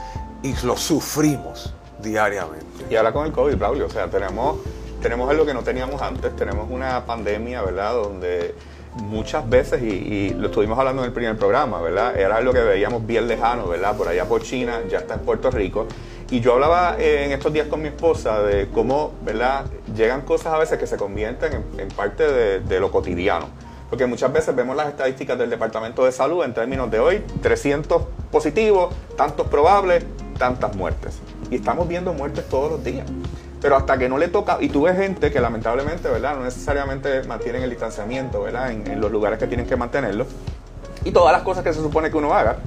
y 0.42 0.56
lo 0.66 0.76
sufrimos 0.76 1.72
diariamente. 2.02 2.66
Y 2.90 2.96
ahora 2.96 3.14
con 3.14 3.28
el 3.28 3.32
COVID, 3.32 3.56
Braulio, 3.58 3.86
o 3.86 3.90
sea, 3.92 4.10
tenemos, 4.10 4.58
tenemos 5.01 5.29
algo 5.29 5.46
que 5.46 5.53
no 5.53 5.63
teníamos 5.63 6.01
antes, 6.01 6.36
tenemos 6.36 6.68
una 6.70 7.06
pandemia, 7.06 7.62
¿verdad? 7.62 7.94
Donde 7.94 8.56
muchas 8.96 9.48
veces, 9.50 9.82
y, 9.82 9.88
y 9.88 10.29
lo 10.32 10.48
estuvimos 10.48 10.77
hablando 10.77 11.01
en 11.03 11.08
el 11.08 11.13
primer 11.13 11.38
programa, 11.38 11.82
¿verdad? 11.82 12.18
Era 12.18 12.38
algo 12.38 12.53
que 12.53 12.62
veíamos 12.62 13.06
bien 13.06 13.27
lejano, 13.27 13.68
¿verdad? 13.68 13.96
Por 13.96 14.08
allá 14.08 14.25
por 14.25 14.41
China, 14.41 14.82
ya 14.89 15.00
está 15.00 15.15
en 15.15 15.22
Puerto 15.22 15.51
Rico. 15.51 15.88
Y 16.32 16.41
yo 16.41 16.53
hablaba 16.53 16.98
eh, 17.00 17.25
en 17.25 17.32
estos 17.32 17.51
días 17.51 17.68
con 17.68 17.82
mi 17.82 17.88
esposa 17.88 18.41
de 18.44 18.70
cómo, 18.70 19.13
¿verdad? 19.24 19.65
Llegan 19.96 20.22
cosas 20.22 20.53
a 20.53 20.58
veces 20.58 20.77
que 20.77 20.86
se 20.86 20.98
convierten 20.98 21.53
en, 21.53 21.79
en 21.79 21.88
parte 21.89 22.32
de, 22.32 22.60
de 22.60 22.79
lo 22.79 22.91
cotidiano. 22.91 23.48
Porque 23.89 24.06
muchas 24.06 24.32
veces 24.32 24.56
vemos 24.56 24.75
las 24.75 24.88
estadísticas 24.89 25.38
del 25.39 25.50
Departamento 25.50 26.06
de 26.06 26.12
Salud 26.12 26.44
en 26.44 26.53
términos 26.53 26.91
de 26.91 27.00
hoy, 27.00 27.24
300 27.41 28.03
positivos, 28.32 28.94
tantos 29.18 29.48
probables, 29.48 30.06
tantas 30.38 30.75
muertes. 30.75 31.20
Y 31.50 31.56
estamos 31.56 31.88
viendo 31.88 32.13
muertes 32.13 32.48
todos 32.48 32.72
los 32.72 32.84
días. 32.84 33.08
Pero 33.62 33.75
hasta 33.75 33.98
que 33.98 34.08
no 34.08 34.18
le 34.18 34.30
toca, 34.30 34.58
y 34.62 34.70
tú 34.70 34.84
ves 34.84 34.96
gente 34.98 35.32
que 35.32 35.39
lamentablemente, 35.39 36.08
¿verdad? 36.08 36.36
No 36.36 36.44
necesariamente 36.44 37.24
mantienen 37.24 37.63
el 37.63 37.70
distanciamiento, 37.70 38.44
¿verdad? 38.44 38.72
En, 38.72 38.88
en 38.88 39.01
los 39.01 39.12
lugares 39.12 39.38
que 39.38 39.48
tienen 39.48 39.66
que 39.66 39.75
mantenerlo. 39.75 40.25
Y 41.04 41.12
todas 41.12 41.34
las 41.34 41.44
cosas 41.44 41.63
que 41.63 41.74
se 41.74 41.82
supone 41.82 42.10
que 42.10 42.18
uno 42.18 42.34
haga, 42.34 42.58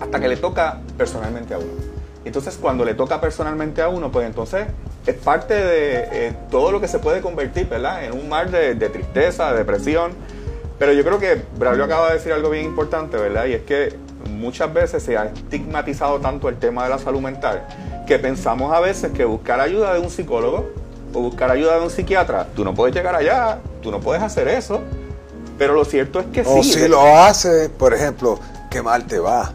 hasta 0.00 0.20
que 0.20 0.28
le 0.28 0.36
toca 0.36 0.80
personalmente 0.96 1.54
a 1.54 1.58
uno. 1.58 1.92
Entonces, 2.24 2.56
cuando 2.60 2.84
le 2.84 2.94
toca 2.94 3.20
personalmente 3.20 3.82
a 3.82 3.88
uno, 3.88 4.12
pues 4.12 4.26
entonces 4.26 4.66
es 5.06 5.14
parte 5.16 5.54
de 5.54 6.08
eh, 6.12 6.32
todo 6.50 6.70
lo 6.70 6.80
que 6.80 6.86
se 6.86 6.98
puede 6.98 7.20
convertir, 7.20 7.68
¿verdad? 7.68 8.04
En 8.04 8.12
un 8.12 8.28
mar 8.28 8.50
de, 8.50 8.74
tristeza, 8.74 9.52
de 9.52 9.58
depresión. 9.58 10.12
Pero 10.78 10.92
yo 10.92 11.04
creo 11.04 11.18
que 11.18 11.42
Braulio 11.58 11.84
acaba 11.84 12.08
de 12.08 12.14
decir 12.14 12.32
algo 12.32 12.50
bien 12.50 12.64
importante, 12.64 13.16
¿verdad? 13.16 13.46
Y 13.46 13.54
es 13.54 13.62
que 13.62 13.94
muchas 14.30 14.72
veces 14.72 15.02
se 15.02 15.16
ha 15.16 15.24
estigmatizado 15.26 16.20
tanto 16.20 16.48
el 16.48 16.56
tema 16.56 16.84
de 16.84 16.90
la 16.90 16.98
salud 16.98 17.20
mental 17.20 17.66
que 18.06 18.18
pensamos 18.18 18.72
a 18.72 18.80
veces 18.80 19.12
que 19.12 19.24
buscar 19.24 19.60
ayuda 19.60 19.94
de 19.94 20.00
un 20.00 20.10
psicólogo 20.10 20.70
o 21.14 21.20
buscar 21.20 21.50
ayuda 21.50 21.76
de 21.78 21.82
un 21.84 21.90
psiquiatra, 21.90 22.46
tú 22.54 22.64
no 22.64 22.74
puedes 22.74 22.94
llegar 22.94 23.14
allá, 23.14 23.58
tú 23.82 23.90
no 23.90 24.00
puedes 24.00 24.22
hacer 24.22 24.48
eso. 24.48 24.80
Pero 25.58 25.74
lo 25.74 25.84
cierto 25.84 26.18
es 26.20 26.26
que 26.26 26.40
O 26.42 26.62
sí. 26.62 26.72
si 26.72 26.80
de- 26.80 26.88
lo 26.88 27.00
hace, 27.18 27.68
por 27.68 27.92
ejemplo, 27.94 28.38
qué 28.70 28.82
mal 28.82 29.04
te 29.06 29.18
va. 29.18 29.52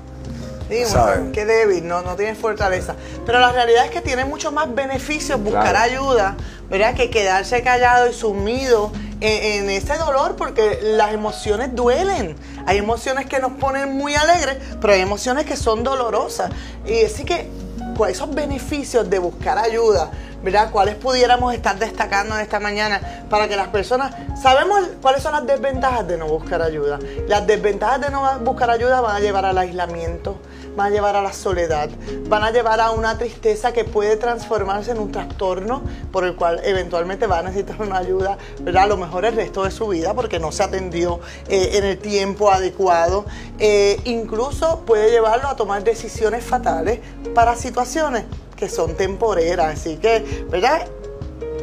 Sí, 0.69 0.83
qué 1.31 1.45
débil, 1.45 1.87
no, 1.87 2.01
no 2.01 2.15
tiene 2.17 2.35
fortaleza. 2.35 2.93
Pero 3.25 3.39
la 3.39 3.53
realidad 3.53 3.85
es 3.85 3.91
que 3.91 4.01
tiene 4.01 4.25
mucho 4.25 4.51
más 4.51 4.73
beneficios 4.75 5.41
buscar 5.41 5.69
Claro. 5.71 5.79
ayuda, 5.79 6.35
¿verdad? 6.69 6.93
Que 6.93 7.09
quedarse 7.09 7.61
callado 7.63 8.09
y 8.09 8.13
sumido 8.13 8.91
en, 9.21 9.63
en 9.63 9.69
ese 9.69 9.95
dolor, 9.97 10.35
porque 10.35 10.79
las 10.83 11.13
emociones 11.13 11.73
duelen. 11.73 12.35
Hay 12.65 12.77
emociones 12.79 13.27
que 13.27 13.39
nos 13.39 13.53
ponen 13.53 13.93
muy 13.97 14.13
alegres, 14.15 14.57
pero 14.81 14.91
hay 14.91 14.99
emociones 14.99 15.45
que 15.45 15.55
son 15.55 15.85
dolorosas. 15.85 16.51
Y 16.85 17.01
así 17.05 17.23
que, 17.23 17.47
¿cuáles 17.47 17.66
esos 18.05 18.33
beneficios 18.33 19.09
de 19.09 19.19
buscar 19.19 19.57
ayuda? 19.57 20.11
¿Verdad? 20.43 20.69
¿Cuáles 20.71 20.95
pudiéramos 20.95 21.53
estar 21.53 21.79
destacando 21.79 22.35
en 22.35 22.41
esta 22.41 22.59
mañana 22.59 23.25
para 23.29 23.47
que 23.47 23.55
las 23.55 23.69
personas... 23.69 24.13
Sabemos 24.39 24.87
cuáles 25.01 25.23
son 25.23 25.31
las 25.31 25.47
desventajas 25.47 26.07
de 26.07 26.17
no 26.17 26.27
buscar 26.27 26.61
ayuda. 26.61 26.99
Las 27.27 27.47
desventajas 27.47 28.01
de 28.01 28.11
no 28.11 28.39
buscar 28.39 28.69
ayuda 28.69 29.01
van 29.01 29.15
a 29.15 29.19
llevar 29.19 29.45
al 29.45 29.57
aislamiento, 29.57 30.37
van 30.77 30.87
a 30.87 30.89
llevar 30.91 31.15
a 31.15 31.23
la 31.23 31.33
soledad, 31.33 31.89
van 32.29 32.43
a 32.43 32.51
llevar 32.51 32.79
a 32.79 32.91
una 32.91 33.17
tristeza 33.17 33.73
que 33.73 33.83
puede 33.83 34.15
transformarse 34.15 34.91
en 34.91 34.99
un 34.99 35.11
trastorno 35.11 35.81
por 36.11 36.23
el 36.23 36.35
cual 36.35 36.61
eventualmente 36.63 37.25
va 37.25 37.39
a 37.39 37.41
necesitar 37.41 37.81
una 37.81 37.97
ayuda, 37.97 38.37
¿verdad? 38.61 38.83
A 38.83 38.87
lo 38.87 38.97
mejor 38.97 39.25
el 39.25 39.35
resto 39.35 39.63
de 39.63 39.71
su 39.71 39.87
vida 39.87 40.13
porque 40.13 40.39
no 40.39 40.51
se 40.51 40.63
atendió 40.63 41.19
eh, 41.49 41.71
en 41.73 41.83
el 41.83 41.97
tiempo 41.97 42.51
adecuado. 42.51 43.25
Eh, 43.57 43.99
incluso 44.05 44.81
puede 44.85 45.09
llevarlo 45.09 45.47
a 45.47 45.55
tomar 45.55 45.83
decisiones 45.83 46.43
fatales 46.45 46.99
para 47.33 47.55
situaciones 47.55 48.25
que 48.55 48.69
son 48.69 48.95
temporeras. 48.95 49.79
Así 49.79 49.97
que, 49.97 50.45
¿verdad? 50.49 50.87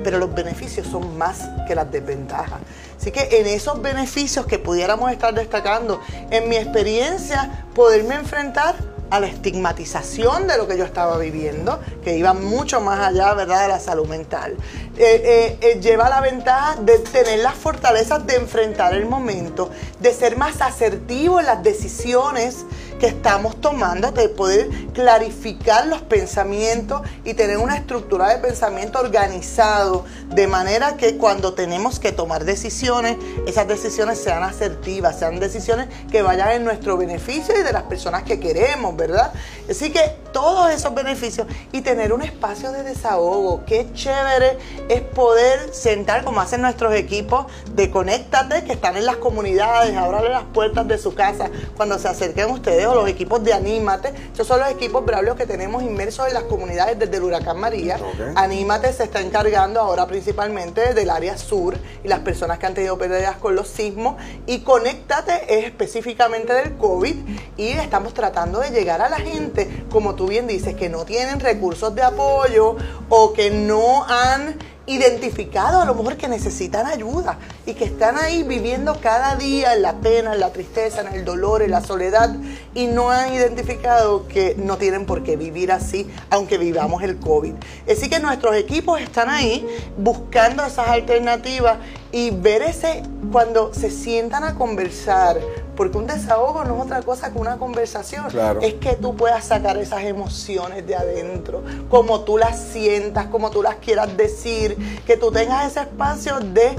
pero 0.03 0.19
los 0.19 0.35
beneficios 0.35 0.87
son 0.87 1.17
más 1.17 1.49
que 1.67 1.75
las 1.75 1.91
desventajas. 1.91 2.61
Así 3.01 3.11
que 3.11 3.41
en 3.41 3.47
esos 3.47 3.81
beneficios 3.81 4.45
que 4.45 4.59
pudiéramos 4.59 5.11
estar 5.11 5.33
destacando, 5.33 5.99
en 6.31 6.47
mi 6.49 6.57
experiencia, 6.57 7.65
poderme 7.75 8.17
enfrentar 8.17 8.75
a 9.11 9.21
la 9.21 9.27
estigmatización 9.27 10.47
de 10.47 10.57
lo 10.57 10.67
que 10.67 10.77
yo 10.77 10.85
estaba 10.85 11.19
viviendo, 11.19 11.81
que 12.03 12.17
iba 12.17 12.35
mucho 12.35 12.81
más 12.81 13.01
allá, 13.01 13.35
¿verdad?, 13.35 13.63
de 13.63 13.69
la 13.69 13.81
salud 13.81 14.07
mental. 14.07 14.57
Eh, 14.97 15.23
eh, 15.25 15.59
eh, 15.61 15.81
lleva 15.81 16.09
la 16.09 16.21
ventaja 16.21 16.77
de 16.77 16.99
tener 16.99 17.41
las 17.41 17.55
fortalezas 17.55 18.27
de 18.27 18.37
enfrentar 18.37 18.95
el 18.95 19.07
momento, 19.07 19.71
de 20.01 20.13
ser 20.13 20.37
más 20.37 20.61
asertivo 20.61 21.41
en 21.41 21.47
las 21.47 21.63
decisiones 21.63 22.65
que 22.99 23.07
estamos 23.07 23.61
tomando, 23.61 24.13
de 24.13 24.29
poder 24.29 24.69
clarificar 24.93 25.87
los 25.87 26.03
pensamientos 26.03 27.03
y 27.25 27.35
tener 27.35 27.59
una 27.59 27.77
estructura 27.77 28.29
de 28.29 28.39
pensamiento 28.39 29.01
organizado, 29.01 30.05
de 30.29 30.47
manera 30.47 30.97
que 30.97 31.17
cuando 31.17 31.55
tenemos 31.55 31.99
que 31.99 32.13
tomar 32.13 32.45
decisiones, 32.45 33.17
esas 33.47 33.69
decisiones 33.69 34.19
sean 34.19 34.43
asertivas, 34.43 35.19
sean 35.19 35.41
decisiones 35.41 35.89
que 36.11 36.23
vayan 36.23 36.51
en 36.51 36.65
nuestro 36.65 36.97
beneficio 36.97 37.59
y 37.59 37.63
de 37.63 37.73
las 37.73 37.85
personas 37.85 38.23
que 38.23 38.41
queremos, 38.41 38.97
¿verdad? 38.97 39.33
Así 39.69 39.91
que 39.91 40.17
todos 40.33 40.71
esos 40.71 40.95
beneficios 40.95 41.47
y 41.73 41.81
tener 41.81 42.13
un 42.13 42.23
espacio 42.23 42.73
de 42.73 42.83
desahogo, 42.83 43.65
qué 43.65 43.89
chévere 43.95 44.59
es 44.89 45.01
poder 45.01 45.73
sentar 45.73 46.25
como 46.25 46.41
hacen 46.41 46.63
nuestros 46.63 46.95
equipos 46.95 47.47
de 47.75 47.91
Conéctate, 47.91 48.65
que 48.65 48.73
están 48.73 48.97
en 48.97 49.07
las 49.07 49.17
comunidades, 49.17 49.97
abrirle 49.97 50.31
las 50.31 50.45
puertas 50.45 50.87
de 50.89 50.99
su 50.99 51.15
casa 51.15 51.51
cuando 51.77 51.99
se 51.99 52.09
acerquen 52.09 52.51
ustedes, 52.51 52.84
los 52.93 53.09
equipos 53.09 53.43
de 53.45 53.53
Anímate. 53.53 54.13
Esos 54.33 54.47
son 54.47 54.61
los 54.61 54.69
equipos 54.69 55.05
bravos 55.05 55.37
que 55.37 55.47
tenemos 55.47 55.83
inmersos 55.83 56.27
en 56.27 56.35
las 56.35 56.43
comunidades 56.45 56.99
desde 56.99 57.17
el 57.17 57.23
huracán 57.23 57.59
María. 57.59 57.99
Anímate 58.35 58.93
se 58.93 59.05
está 59.05 59.21
encargando 59.21 59.81
ahora 59.81 60.07
principalmente 60.07 60.93
del 60.93 61.11
área 61.11 61.39
sur 61.39 61.77
y 62.03 62.09
las 62.09 62.21
personas 62.21 62.59
que 62.59 62.67
han 62.67 62.75
tenido 62.75 62.99
pérdidas 62.99 63.37
con 63.37 63.55
los 63.55 63.69
sismos. 63.69 64.17
Y 64.47 64.61
Conéctate 64.61 65.59
es 65.59 65.67
específicamente 65.67 66.53
del 66.53 66.77
COVID 66.77 67.15
y 67.57 67.69
estamos 67.69 68.13
tratando 68.13 68.61
de 68.61 68.71
llegar 68.71 69.01
a 69.01 69.09
la 69.09 69.19
gente, 69.19 69.85
como 69.91 70.15
tú 70.15 70.27
bien 70.27 70.47
dices, 70.47 70.75
que 70.75 70.89
no 70.89 71.05
tienen 71.05 71.41
recursos 71.41 71.95
de 71.95 72.03
apoyo 72.03 72.77
o 73.09 73.33
que 73.33 73.51
no 73.51 74.05
han 74.05 74.59
identificado 74.87 75.81
a 75.81 75.85
lo 75.85 75.95
mejor 75.95 76.17
que 76.17 76.29
necesitan 76.29 76.87
ayuda 76.87 77.39
y 77.65 77.75
que 77.75 77.85
están 77.85 78.19
ahí 78.19 78.43
viviendo 78.43 79.01
cada 79.01 79.37
día 79.37 79.75
en 79.75 79.83
la 79.83 79.95
pena, 79.95 80.35
en 80.35 80.41
la 80.41 80.53
tristeza, 80.53 81.01
en 81.01 81.15
el 81.15 81.25
dolor, 81.25 81.63
en 81.63 81.71
la 81.71 81.81
soledad 81.81 82.37
y 82.75 82.87
no 82.87 83.11
han 83.11 83.33
identificado 83.33 84.29
que 84.29 84.55
no 84.59 84.77
tienen 84.77 85.07
por 85.07 85.23
qué 85.23 85.37
vivir 85.37 85.73
así 85.73 86.11
aunque 86.31 86.59
vivamos 86.59 87.03
el 87.03 87.19
COVID. 87.19 87.55
Así 87.91 88.11
que 88.11 88.21
nuestros 88.21 88.57
equipos 88.57 89.01
están 89.01 89.31
ahí 89.31 89.67
buscando 89.97 90.65
esas 90.65 90.89
alternativas 90.89 91.79
y 92.13 92.31
ver 92.31 92.63
ese 92.63 93.03
cuando 93.33 93.73
se 93.73 93.91
sientan 93.91 94.45
a 94.45 94.55
conversar, 94.55 95.41
porque 95.77 95.99
un 95.99 96.07
desahogo 96.07 96.65
no 96.65 96.77
es 96.77 96.83
otra 96.83 97.03
cosa 97.03 97.33
que 97.33 97.39
una 97.39 97.57
conversación. 97.57 98.27
Es 98.63 98.75
que 98.75 98.95
tú 98.95 99.17
puedas 99.17 99.45
sacar 99.45 99.77
esas 99.77 100.03
emociones 100.05 100.87
de 100.87 100.95
adentro, 100.95 101.63
como 101.91 102.21
tú 102.21 102.39
las 102.39 102.59
sientas, 102.59 103.27
como 103.27 103.51
tú 103.51 103.63
las 103.63 103.77
quieras 103.77 104.17
decir, 104.17 104.77
que 105.07 105.17
tú 105.17 105.31
tengas 105.31 105.67
ese 105.67 105.81
espacio 105.81 106.39
de 106.41 106.77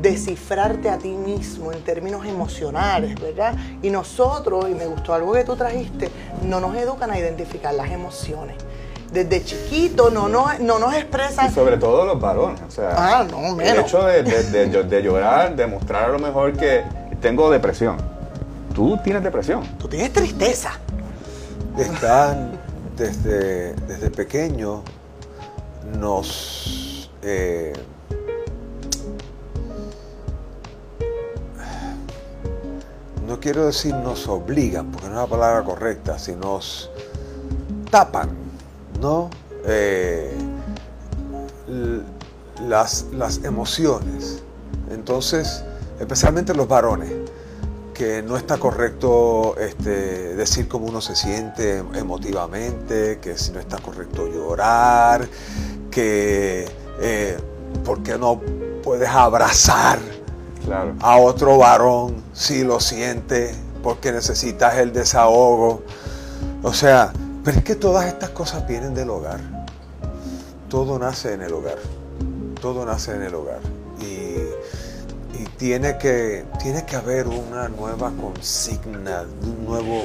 descifrarte 0.00 0.90
a 0.90 0.98
ti 0.98 1.08
mismo 1.08 1.72
en 1.72 1.82
términos 1.82 2.24
emocionales, 2.26 3.20
¿verdad? 3.20 3.54
Y 3.82 3.90
nosotros, 3.90 4.66
y 4.70 4.74
me 4.74 4.86
gustó 4.86 5.14
algo 5.14 5.32
que 5.32 5.44
tú 5.44 5.56
trajiste, 5.56 6.10
no 6.42 6.60
nos 6.60 6.76
educan 6.76 7.10
a 7.10 7.18
identificar 7.18 7.74
las 7.74 7.90
emociones 7.90 8.56
desde 9.12 9.44
chiquito 9.44 10.10
no, 10.10 10.28
no, 10.28 10.46
no 10.60 10.78
nos 10.78 10.94
expresan. 10.94 11.48
Y 11.48 11.54
sobre 11.54 11.76
todo 11.78 12.04
los 12.04 12.20
varones. 12.20 12.60
O 12.66 12.70
sea, 12.70 12.90
ah, 12.96 13.26
no, 13.30 13.54
menos. 13.54 13.72
el 13.72 13.80
hecho 13.80 14.04
de, 14.04 14.22
de, 14.22 14.82
de, 14.84 15.02
llorar, 15.02 15.54
de 15.56 15.66
mostrar 15.66 16.04
a 16.04 16.08
lo 16.08 16.18
mejor 16.18 16.52
que 16.52 16.82
tengo 17.26 17.50
depresión. 17.50 17.96
Tú 18.72 18.96
tienes 19.02 19.20
depresión. 19.24 19.64
Tú 19.78 19.88
tienes 19.88 20.12
tristeza. 20.12 20.78
Están 21.76 22.52
desde, 22.96 23.74
desde 23.74 24.10
pequeño 24.10 24.84
nos 25.98 27.10
eh, 27.22 27.72
no 33.26 33.40
quiero 33.40 33.66
decir 33.66 33.92
nos 33.92 34.28
obligan, 34.28 34.92
porque 34.92 35.08
no 35.08 35.14
es 35.14 35.18
la 35.18 35.26
palabra 35.26 35.64
correcta, 35.64 36.20
si 36.20 36.36
nos 36.36 36.92
tapan, 37.90 38.30
¿no? 39.00 39.30
Eh, 39.64 40.32
las, 42.68 43.06
las 43.10 43.42
emociones. 43.42 44.44
Entonces, 44.92 45.64
especialmente 45.98 46.54
los 46.54 46.68
varones, 46.68 47.12
que 47.96 48.22
no 48.22 48.36
está 48.36 48.58
correcto 48.58 49.56
este, 49.58 50.34
decir 50.36 50.68
cómo 50.68 50.86
uno 50.86 51.00
se 51.00 51.16
siente 51.16 51.78
emotivamente, 51.94 53.18
que 53.20 53.38
si 53.38 53.52
no 53.52 53.58
está 53.58 53.78
correcto 53.78 54.28
llorar, 54.28 55.26
que 55.90 56.68
eh, 57.00 57.38
por 57.84 58.02
qué 58.02 58.18
no 58.18 58.40
puedes 58.82 59.08
abrazar 59.08 59.98
a 61.00 61.16
otro 61.16 61.56
varón 61.56 62.22
si 62.34 62.64
lo 62.64 62.80
siente, 62.80 63.54
porque 63.82 64.12
necesitas 64.12 64.76
el 64.76 64.92
desahogo. 64.92 65.82
O 66.62 66.74
sea, 66.74 67.12
pero 67.44 67.58
es 67.58 67.64
que 67.64 67.76
todas 67.76 68.06
estas 68.06 68.30
cosas 68.30 68.66
vienen 68.66 68.94
del 68.94 69.08
hogar. 69.08 69.40
Todo 70.68 70.98
nace 70.98 71.32
en 71.32 71.42
el 71.42 71.52
hogar. 71.54 71.78
Todo 72.60 72.84
nace 72.84 73.14
en 73.14 73.22
el 73.22 73.34
hogar. 73.34 73.60
Tiene, 75.58 75.96
que, 75.96 76.44
tiene 76.60 76.84
que 76.84 76.96
haber 76.96 77.26
una 77.28 77.68
nueva 77.68 78.12
consigna, 78.12 79.24
un 79.42 79.64
nuevo, 79.64 80.02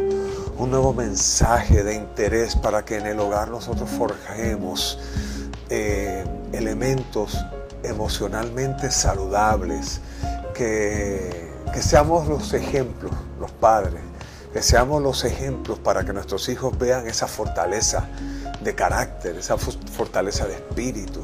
un 0.58 0.72
nuevo 0.72 0.94
mensaje 0.94 1.84
de 1.84 1.96
interés 1.96 2.56
para 2.56 2.86
que 2.86 2.98
en 2.98 3.06
el 3.06 3.20
hogar 3.20 3.50
nosotros 3.50 3.90
forjemos 3.90 4.98
eh, 5.70 6.24
elementos 6.54 7.38
emocionalmente 7.84 8.92
saludables, 8.92 10.00
que, 10.54 11.52
que 11.74 11.82
seamos 11.82 12.28
los 12.28 12.54
ejemplos, 12.54 13.12
los 13.40 13.52
padres, 13.52 14.02
que 14.54 14.62
seamos 14.62 15.02
los 15.02 15.24
ejemplos 15.24 15.80
para 15.80 16.04
que 16.04 16.14
nuestros 16.14 16.50
hijos 16.50 16.78
vean 16.78 17.08
esa 17.08 17.28
fortaleza 17.28 18.08
de 18.64 18.76
carácter, 18.76 19.38
esa 19.38 19.58
fortaleza 19.58 20.46
de 20.46 20.56
espíritu, 20.56 21.22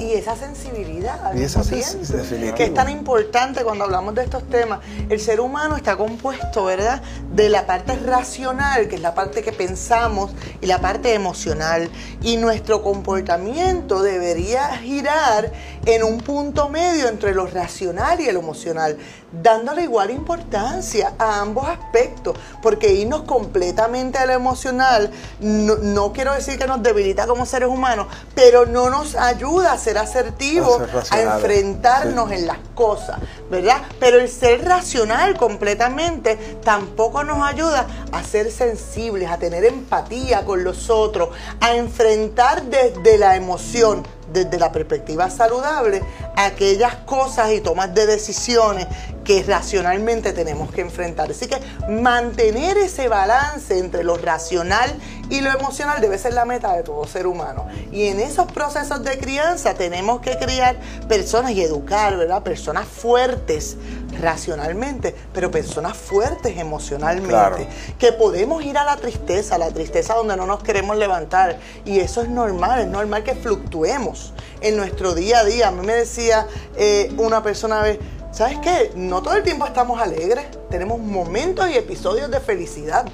y 0.00 0.12
esa 0.12 0.36
sensibilidad. 0.36 1.34
Y 1.34 1.42
esa 1.42 1.62
sensibilidad. 1.62 2.54
Que 2.54 2.64
es 2.64 2.74
tan 2.74 2.88
importante 2.88 3.62
cuando 3.64 3.84
hablamos 3.84 4.14
de 4.14 4.24
estos 4.24 4.48
temas. 4.48 4.80
El 5.08 5.20
ser 5.20 5.40
humano 5.40 5.76
está 5.76 5.96
compuesto, 5.96 6.64
¿verdad? 6.64 7.02
De 7.32 7.48
la 7.48 7.66
parte 7.66 7.96
racional, 7.96 8.88
que 8.88 8.96
es 8.96 9.02
la 9.02 9.14
parte 9.14 9.42
que 9.42 9.52
pensamos, 9.52 10.32
y 10.60 10.66
la 10.66 10.80
parte 10.80 11.14
emocional. 11.14 11.90
Y 12.22 12.36
nuestro 12.36 12.82
comportamiento 12.82 14.02
debería 14.02 14.68
girar 14.78 15.52
en 15.84 16.02
un 16.02 16.18
punto 16.18 16.68
medio 16.68 17.08
entre 17.08 17.34
lo 17.34 17.46
racional 17.46 18.20
y 18.20 18.30
lo 18.32 18.40
emocional, 18.40 18.96
dándole 19.32 19.82
igual 19.82 20.10
importancia 20.10 21.14
a 21.18 21.40
ambos 21.40 21.68
aspectos, 21.68 22.36
porque 22.62 22.92
irnos 22.92 23.22
completamente 23.22 24.18
a 24.18 24.26
lo 24.26 24.32
emocional, 24.32 25.10
no, 25.40 25.76
no 25.76 26.12
quiero 26.12 26.32
decir 26.32 26.58
que 26.58 26.66
nos 26.66 26.82
debilita 26.82 27.26
como 27.26 27.44
seres 27.44 27.68
humanos, 27.68 28.06
pero 28.34 28.66
no 28.66 28.88
nos 28.88 29.14
ayuda 29.16 29.42
ayuda 29.42 29.72
a 29.72 29.78
ser 29.78 29.98
asertivos, 29.98 30.82
a, 31.10 31.20
enfrentarnos 31.20 32.30
en 32.30 32.46
las 32.46 32.58
cosas, 32.74 33.18
¿verdad? 33.50 33.82
Pero 33.98 34.18
el 34.18 34.28
ser 34.28 34.64
racional 34.64 35.36
completamente 35.36 36.36
tampoco 36.62 37.24
nos 37.24 37.42
ayuda 37.46 37.86
a 38.12 38.22
ser 38.22 38.50
sensibles, 38.50 39.30
a 39.30 39.38
tener 39.38 39.64
empatía 39.64 40.44
con 40.44 40.64
los 40.64 40.90
otros, 40.90 41.30
a 41.60 41.74
enfrentar 41.74 42.62
desde 42.64 43.18
la 43.18 43.36
emoción 43.36 44.04
desde 44.32 44.58
la 44.58 44.72
perspectiva 44.72 45.30
saludable 45.30 46.02
aquellas 46.36 46.96
cosas 46.96 47.52
y 47.52 47.60
tomas 47.60 47.94
de 47.94 48.06
decisiones 48.06 48.86
que 49.24 49.42
racionalmente 49.42 50.32
tenemos 50.32 50.72
que 50.72 50.80
enfrentar. 50.80 51.30
Así 51.30 51.46
que 51.46 51.58
mantener 51.88 52.76
ese 52.78 53.08
balance 53.08 53.78
entre 53.78 54.04
lo 54.04 54.16
racional 54.16 54.92
y 55.32 55.40
lo 55.40 55.50
emocional 55.50 55.98
debe 56.02 56.18
ser 56.18 56.34
la 56.34 56.44
meta 56.44 56.74
de 56.76 56.82
todo 56.82 57.06
ser 57.06 57.26
humano. 57.26 57.66
Y 57.90 58.08
en 58.08 58.20
esos 58.20 58.52
procesos 58.52 59.02
de 59.02 59.16
crianza 59.16 59.72
tenemos 59.72 60.20
que 60.20 60.36
criar 60.36 60.76
personas 61.08 61.52
y 61.52 61.62
educar, 61.62 62.18
¿verdad? 62.18 62.42
Personas 62.42 62.86
fuertes 62.86 63.78
racionalmente, 64.20 65.14
pero 65.32 65.50
personas 65.50 65.96
fuertes 65.96 66.58
emocionalmente, 66.58 67.66
que 67.98 68.12
podemos 68.12 68.62
ir 68.62 68.76
a 68.76 68.84
la 68.84 68.96
tristeza, 68.96 69.56
la 69.56 69.70
tristeza 69.70 70.12
donde 70.12 70.36
no 70.36 70.44
nos 70.44 70.62
queremos 70.62 70.98
levantar. 70.98 71.58
Y 71.86 72.00
eso 72.00 72.20
es 72.20 72.28
normal, 72.28 72.80
es 72.80 72.88
normal 72.88 73.24
que 73.24 73.34
fluctuemos 73.34 74.34
en 74.60 74.76
nuestro 74.76 75.14
día 75.14 75.38
a 75.38 75.44
día. 75.44 75.68
A 75.68 75.70
mí 75.70 75.80
me 75.86 75.94
decía 75.94 76.46
eh, 76.76 77.10
una 77.16 77.42
persona 77.42 77.80
a 77.80 77.84
vez, 77.84 77.98
¿sabes 78.32 78.58
qué? 78.60 78.92
No 78.96 79.22
todo 79.22 79.34
el 79.36 79.42
tiempo 79.44 79.66
estamos 79.66 80.00
alegres, 80.00 80.46
tenemos 80.70 80.98
momentos 80.98 81.68
y 81.68 81.76
episodios 81.76 82.30
de 82.30 82.40
felicidad. 82.40 83.06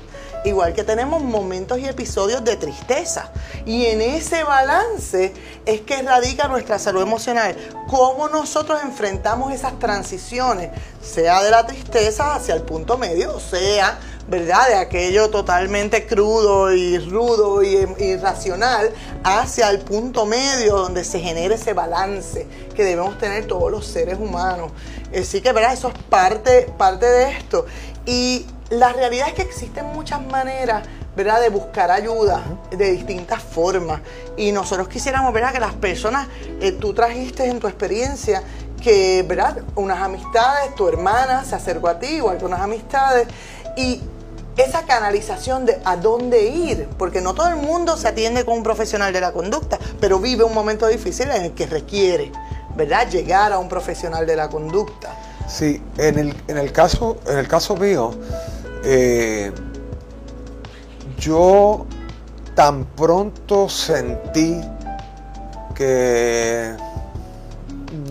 igual 0.44 0.72
que 0.72 0.84
tenemos 0.84 1.20
momentos 1.20 1.80
y 1.80 1.86
episodios 1.86 2.44
de 2.44 2.56
tristeza. 2.56 3.32
Y 3.66 3.86
en 3.86 4.00
ese 4.00 4.44
balance 4.44 5.34
es 5.66 5.80
que 5.80 6.00
radica 6.00 6.46
nuestra 6.46 6.78
salud 6.78 7.02
emocional. 7.02 7.56
Cómo 7.88 8.28
nosotros 8.28 8.80
enfrentamos 8.84 9.52
esas 9.52 9.78
transiciones, 9.80 10.70
sea 11.02 11.42
de 11.42 11.50
la 11.50 11.66
tristeza 11.66 12.36
hacia 12.36 12.54
el 12.54 12.62
punto 12.62 12.96
medio, 12.96 13.40
sea, 13.40 13.98
¿verdad? 14.28 14.68
De 14.68 14.74
aquello 14.74 15.30
totalmente 15.30 16.06
crudo 16.06 16.72
y 16.72 16.98
rudo 16.98 17.62
y 17.62 17.86
irracional 17.98 18.92
hacia 19.24 19.70
el 19.70 19.80
punto 19.80 20.26
medio 20.26 20.76
donde 20.76 21.02
se 21.02 21.18
genera 21.18 21.54
ese 21.54 21.72
balance 21.72 22.46
que 22.74 22.84
debemos 22.84 23.18
tener 23.18 23.46
todos 23.46 23.70
los 23.70 23.86
seres 23.86 24.18
humanos. 24.18 24.70
Así 25.18 25.40
que, 25.40 25.52
¿verdad? 25.52 25.72
Eso 25.72 25.88
es 25.88 25.94
parte, 26.10 26.70
parte 26.76 27.06
de 27.06 27.30
esto. 27.30 27.64
Y 28.04 28.46
la 28.70 28.92
realidad 28.92 29.28
es 29.28 29.34
que 29.34 29.42
existen 29.42 29.86
muchas 29.86 30.24
maneras 30.26 30.86
¿verdad? 31.16 31.40
de 31.40 31.48
buscar 31.48 31.90
ayuda 31.90 32.42
de 32.70 32.92
distintas 32.92 33.42
formas. 33.42 34.00
Y 34.36 34.52
nosotros 34.52 34.88
quisiéramos 34.88 35.32
¿verdad? 35.32 35.52
que 35.52 35.60
las 35.60 35.74
personas, 35.74 36.28
eh, 36.60 36.72
tú 36.72 36.92
trajiste 36.92 37.46
en 37.46 37.60
tu 37.60 37.66
experiencia 37.66 38.42
que 38.82 39.24
¿verdad? 39.26 39.62
unas 39.74 40.00
amistades, 40.00 40.74
tu 40.74 40.86
hermana 40.86 41.44
se 41.44 41.54
acercó 41.54 41.88
a 41.88 41.98
ti, 41.98 42.16
igual 42.16 42.38
que 42.38 42.44
unas 42.44 42.60
amistades, 42.60 43.26
y 43.76 44.00
esa 44.58 44.84
canalización 44.84 45.66
de 45.66 45.80
a 45.84 45.96
dónde 45.96 46.48
ir, 46.48 46.88
porque 46.98 47.20
no 47.20 47.34
todo 47.34 47.48
el 47.48 47.56
mundo 47.56 47.96
se 47.96 48.08
atiende 48.08 48.44
con 48.44 48.58
un 48.58 48.62
profesional 48.62 49.12
de 49.12 49.20
la 49.20 49.32
conducta, 49.32 49.78
pero 50.00 50.18
vive 50.18 50.44
un 50.44 50.54
momento 50.54 50.86
difícil 50.86 51.30
en 51.30 51.42
el 51.42 51.52
que 51.52 51.66
requiere, 51.66 52.32
¿verdad?, 52.76 53.08
llegar 53.08 53.52
a 53.52 53.58
un 53.58 53.68
profesional 53.68 54.26
de 54.26 54.36
la 54.36 54.48
conducta. 54.48 55.14
Sí, 55.48 55.82
en 55.96 56.18
el, 56.18 56.34
en 56.48 56.58
el, 56.58 56.72
caso, 56.72 57.18
en 57.26 57.38
el 57.38 57.48
caso 57.48 57.76
mío, 57.76 58.10
eh, 58.84 59.52
yo 61.18 61.86
tan 62.54 62.84
pronto 62.84 63.68
sentí 63.68 64.60
que 65.74 66.74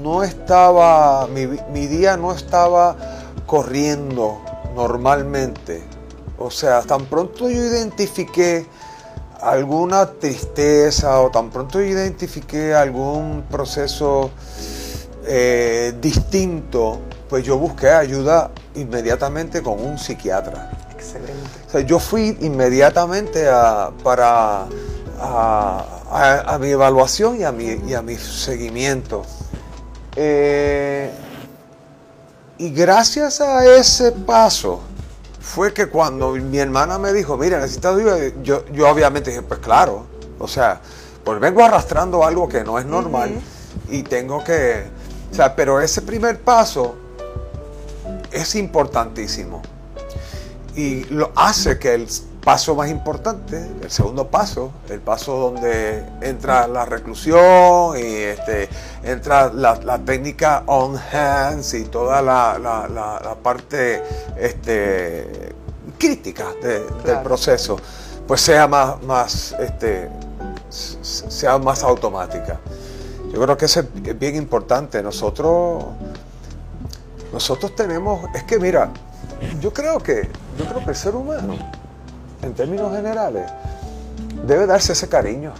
no 0.01 0.23
estaba, 0.23 1.27
mi, 1.27 1.45
mi 1.45 1.87
día 1.87 2.17
no 2.17 2.31
estaba 2.31 2.95
corriendo 3.45 4.41
normalmente. 4.75 5.96
O 6.37 6.51
sea, 6.51 6.81
tan 6.81 7.05
pronto 7.05 7.49
yo 7.49 7.63
identifiqué 7.63 8.65
alguna 9.41 10.05
tristeza 10.05 11.19
o 11.21 11.29
tan 11.29 11.49
pronto 11.49 11.79
yo 11.79 11.87
identifiqué 11.87 12.73
algún 12.75 13.43
proceso 13.49 14.31
eh, 15.25 15.93
distinto, 15.99 16.99
pues 17.29 17.43
yo 17.43 17.57
busqué 17.57 17.89
ayuda 17.89 18.51
inmediatamente 18.75 19.61
con 19.61 19.83
un 19.83 19.97
psiquiatra. 19.97 20.71
Excelente. 20.91 21.85
yo 21.85 21.99
fui 21.99 22.37
inmediatamente 22.41 23.47
a, 23.47 23.91
para 24.03 24.67
a, 25.19 26.57
mi 26.59 26.69
evaluación 26.69 27.39
y 27.39 27.43
a 27.43 27.51
mi, 27.51 27.79
y 27.87 27.93
a 27.93 28.01
mi 28.01 28.15
seguimiento. 28.15 29.23
Eh, 30.15 31.11
y 32.57 32.71
gracias 32.71 33.39
a 33.41 33.65
ese 33.65 34.11
paso 34.11 34.81
fue 35.47 35.73
que 35.73 35.87
cuando 35.87 36.33
mi 36.33 36.59
hermana 36.59 36.99
me 36.99 37.13
dijo, 37.13 37.37
mira, 37.37 37.59
necesitas 37.59 37.95
ayuda, 37.95 38.17
yo, 38.43 38.65
yo 38.67 38.89
obviamente 38.89 39.29
dije, 39.29 39.41
pues 39.41 39.61
claro, 39.61 40.05
o 40.39 40.47
sea, 40.47 40.81
pues 41.23 41.39
vengo 41.39 41.63
arrastrando 41.63 42.25
algo 42.25 42.49
que 42.49 42.63
no 42.65 42.77
es 42.77 42.85
normal 42.85 43.31
y 43.89 44.03
tengo 44.03 44.43
que, 44.43 44.83
o 45.31 45.33
sea, 45.33 45.55
pero 45.55 45.79
ese 45.79 46.01
primer 46.01 46.41
paso 46.41 46.95
es 48.29 48.55
importantísimo. 48.55 49.61
Y 50.75 51.05
lo 51.05 51.31
hace 51.35 51.79
que 51.79 51.95
el 51.95 52.07
paso 52.47 52.75
más 52.75 52.89
importante, 52.89 53.57
el 53.81 53.91
segundo 53.91 54.29
paso, 54.29 54.71
el 54.87 55.01
paso 55.01 55.35
donde 55.35 56.01
entra 56.21 56.65
la 56.65 56.85
reclusión 56.85 57.97
y 57.97 58.05
este, 58.05 58.69
entra 59.03 59.51
la, 59.51 59.99
técnica 60.05 60.63
on 60.65 60.95
hands 60.95 61.73
y 61.73 61.83
toda 61.83 62.21
la, 62.21 63.35
parte 63.43 64.01
este, 64.37 65.53
crítica 65.97 66.53
del 66.63 67.19
proceso, 67.21 67.75
pues 68.25 68.39
sea 68.39 68.65
más, 68.65 69.03
más, 69.03 69.53
este, 69.59 70.07
sea 70.69 71.57
más 71.57 71.83
automática. 71.83 72.61
Yo 73.29 73.41
creo 73.41 73.57
que 73.57 73.65
eso 73.65 73.81
es 73.81 74.17
bien 74.17 74.37
importante. 74.37 75.03
Nosotros 75.03 75.83
nosotros 77.33 77.75
tenemos, 77.75 78.23
es 78.33 78.43
que 78.43 78.57
mira, 78.57 78.89
yo 79.59 79.73
creo 79.73 79.99
que, 79.99 80.29
yo 80.57 80.65
creo 80.65 80.81
que 80.85 80.91
el 80.91 80.95
ser 80.95 81.13
humano, 81.13 81.57
en 82.41 82.53
términos 82.53 82.95
generales, 82.95 83.49
debe 84.45 84.65
darse 84.65 84.93
ese 84.93 85.07
cariño. 85.07 85.53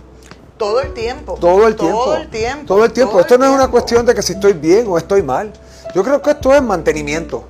Todo 0.57 0.81
el 0.81 0.93
tiempo. 0.93 1.37
Todo 1.39 1.67
el 1.67 1.75
tiempo. 1.75 2.03
Todo 2.03 2.15
el 2.15 2.29
tiempo. 2.29 2.65
Todo 2.65 2.85
el 2.85 2.91
tiempo. 2.91 3.19
esto 3.19 3.37
no 3.37 3.45
es 3.45 3.51
una 3.51 3.67
cuestión 3.67 4.05
de 4.05 4.15
que 4.15 4.21
si 4.21 4.33
estoy 4.33 4.53
bien 4.53 4.85
o 4.87 4.97
estoy 4.97 5.21
mal. 5.21 5.53
Yo 5.93 6.03
creo 6.03 6.21
que 6.21 6.31
esto 6.31 6.53
es 6.53 6.61
mantenimiento. 6.61 7.43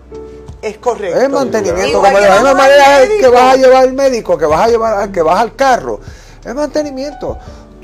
Es 0.61 0.77
correcto. 0.77 1.19
Es 1.19 1.29
mantenimiento. 1.29 2.01
Como 2.01 2.07
de 2.17 2.27
la 2.27 2.35
misma 2.35 2.53
manera 2.53 3.07
que 3.07 3.27
vas 3.27 3.53
a 3.53 3.55
llevar 3.55 3.83
al 3.83 3.93
médico, 3.93 4.37
que 4.37 4.45
vas 4.45 4.61
a 4.61 4.67
llevar, 4.67 5.11
que 5.11 5.21
vas 5.21 5.39
al 5.39 5.55
carro. 5.55 5.99
Es 6.43 6.53
mantenimiento 6.53 7.37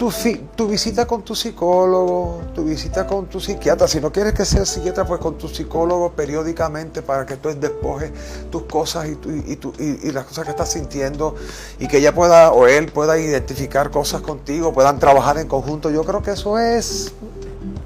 tu, 0.04 0.12
tu, 0.56 0.68
visita 0.68 1.06
con 1.06 1.24
tu 1.24 1.34
psicólogo, 1.34 2.42
tu 2.54 2.66
visita 2.66 3.08
con 3.08 3.28
tu 3.28 3.40
psiquiatra. 3.40 3.88
Si 3.88 4.02
no 4.02 4.12
quieres 4.12 4.34
que 4.34 4.44
sea 4.44 4.66
psiquiatra, 4.66 5.06
pues 5.06 5.22
con 5.22 5.38
tu 5.38 5.48
psicólogo 5.48 6.12
periódicamente 6.12 7.02
para 7.02 7.26
que 7.26 7.38
tú 7.38 7.50
despojes 7.58 8.12
tus 8.52 8.64
cosas 8.64 9.08
y, 9.08 9.12
y, 9.12 9.60
y, 9.80 10.08
y, 10.10 10.12
las 10.12 10.26
cosas 10.26 10.44
que 10.44 10.52
estás 10.52 10.72
sintiendo 10.74 11.36
y 11.80 11.88
que 11.88 12.00
ella 12.00 12.14
pueda 12.14 12.52
o 12.52 12.68
él 12.68 12.92
pueda 12.92 13.18
identificar 13.18 13.92
cosas 13.92 14.22
contigo, 14.22 14.74
puedan 14.74 15.00
trabajar 15.00 15.38
en 15.38 15.48
conjunto. 15.48 15.90
Yo 15.90 16.04
creo 16.04 16.22
que 16.22 16.32
eso 16.32 16.60
es 16.60 17.14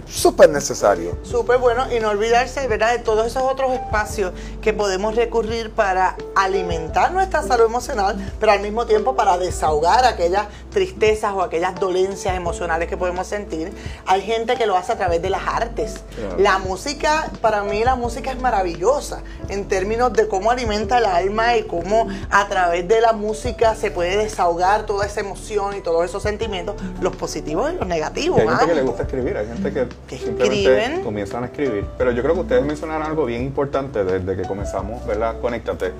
súper 0.09 0.49
necesario. 0.49 1.17
Súper 1.23 1.57
bueno 1.57 1.91
y 1.91 1.99
no 1.99 2.09
olvidarse, 2.09 2.67
¿verdad?, 2.67 2.93
de 2.93 2.99
todos 2.99 3.25
esos 3.25 3.43
otros 3.43 3.73
espacios 3.73 4.33
que 4.61 4.73
podemos 4.73 5.15
recurrir 5.15 5.71
para 5.71 6.15
alimentar 6.35 7.11
nuestra 7.11 7.43
salud 7.43 7.65
emocional, 7.65 8.15
pero 8.39 8.51
al 8.51 8.61
mismo 8.61 8.85
tiempo 8.85 9.15
para 9.15 9.37
desahogar 9.37 10.05
aquellas 10.05 10.47
tristezas 10.71 11.33
o 11.33 11.41
aquellas 11.41 11.79
dolencias 11.79 12.35
emocionales 12.35 12.87
que 12.87 12.97
podemos 12.97 13.27
sentir. 13.27 13.73
Hay 14.05 14.21
gente 14.21 14.55
que 14.55 14.65
lo 14.65 14.77
hace 14.77 14.93
a 14.93 14.97
través 14.97 15.21
de 15.21 15.29
las 15.29 15.47
artes. 15.47 16.01
La 16.37 16.57
música, 16.57 17.31
para 17.41 17.63
mí 17.63 17.83
la 17.83 17.95
música 17.95 18.31
es 18.31 18.39
maravillosa 18.39 19.21
en 19.49 19.67
términos 19.67 20.13
de 20.13 20.27
cómo 20.27 20.51
alimenta 20.51 20.97
el 20.97 21.05
alma 21.05 21.57
y 21.57 21.63
cómo 21.63 22.07
a 22.29 22.47
través 22.47 22.87
de 22.87 23.01
la 23.01 23.13
música 23.13 23.75
se 23.75 23.91
puede 23.91 24.17
desahogar 24.17 24.85
toda 24.85 25.05
esa 25.05 25.19
emoción 25.19 25.75
y 25.75 25.81
todos 25.81 26.05
esos 26.05 26.23
sentimientos, 26.23 26.75
los 27.01 27.15
positivos 27.15 27.71
y 27.73 27.75
los 27.75 27.87
negativos. 27.87 28.39
hay 28.39 28.47
gente 28.47 28.65
que 28.67 28.75
le 28.75 28.81
gusta 28.81 29.03
escribir, 29.03 29.37
hay 29.37 29.47
gente 29.47 29.73
que 29.73 29.87
que 30.07 30.17
simplemente 30.17 31.01
comienzan 31.03 31.43
a 31.43 31.47
escribir. 31.47 31.85
Pero 31.97 32.11
yo 32.11 32.21
creo 32.21 32.35
que 32.35 32.41
ustedes 32.41 32.65
mencionaron 32.65 33.05
algo 33.05 33.25
bien 33.25 33.43
importante 33.43 34.03
desde 34.03 34.35
que 34.41 34.47
comenzamos, 34.47 35.05
¿verdad? 35.05 35.39
Conéctate. 35.41 35.91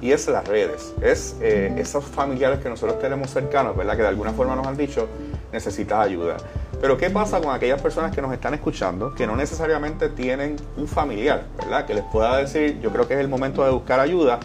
Y 0.00 0.12
es 0.12 0.28
las 0.28 0.46
redes. 0.46 0.92
Es 1.00 1.36
eh, 1.40 1.74
esos 1.78 2.04
familiares 2.04 2.58
que 2.58 2.68
nosotros 2.68 2.98
tenemos 3.00 3.30
cercanos, 3.30 3.76
¿verdad? 3.76 3.96
Que 3.96 4.02
de 4.02 4.08
alguna 4.08 4.32
forma 4.32 4.54
nos 4.54 4.66
han 4.66 4.76
dicho, 4.76 5.08
necesitas 5.52 5.98
ayuda. 5.98 6.36
Pero 6.80 6.98
¿qué 6.98 7.08
pasa 7.08 7.40
con 7.40 7.54
aquellas 7.54 7.80
personas 7.80 8.14
que 8.14 8.20
nos 8.20 8.32
están 8.32 8.52
escuchando, 8.52 9.14
que 9.14 9.26
no 9.26 9.36
necesariamente 9.36 10.10
tienen 10.10 10.56
un 10.76 10.86
familiar, 10.86 11.44
¿verdad? 11.56 11.86
Que 11.86 11.94
les 11.94 12.04
pueda 12.04 12.36
decir, 12.36 12.78
yo 12.82 12.90
creo 12.90 13.08
que 13.08 13.14
es 13.14 13.20
el 13.20 13.28
momento 13.28 13.64
de 13.64 13.70
buscar 13.70 14.00
ayuda. 14.00 14.40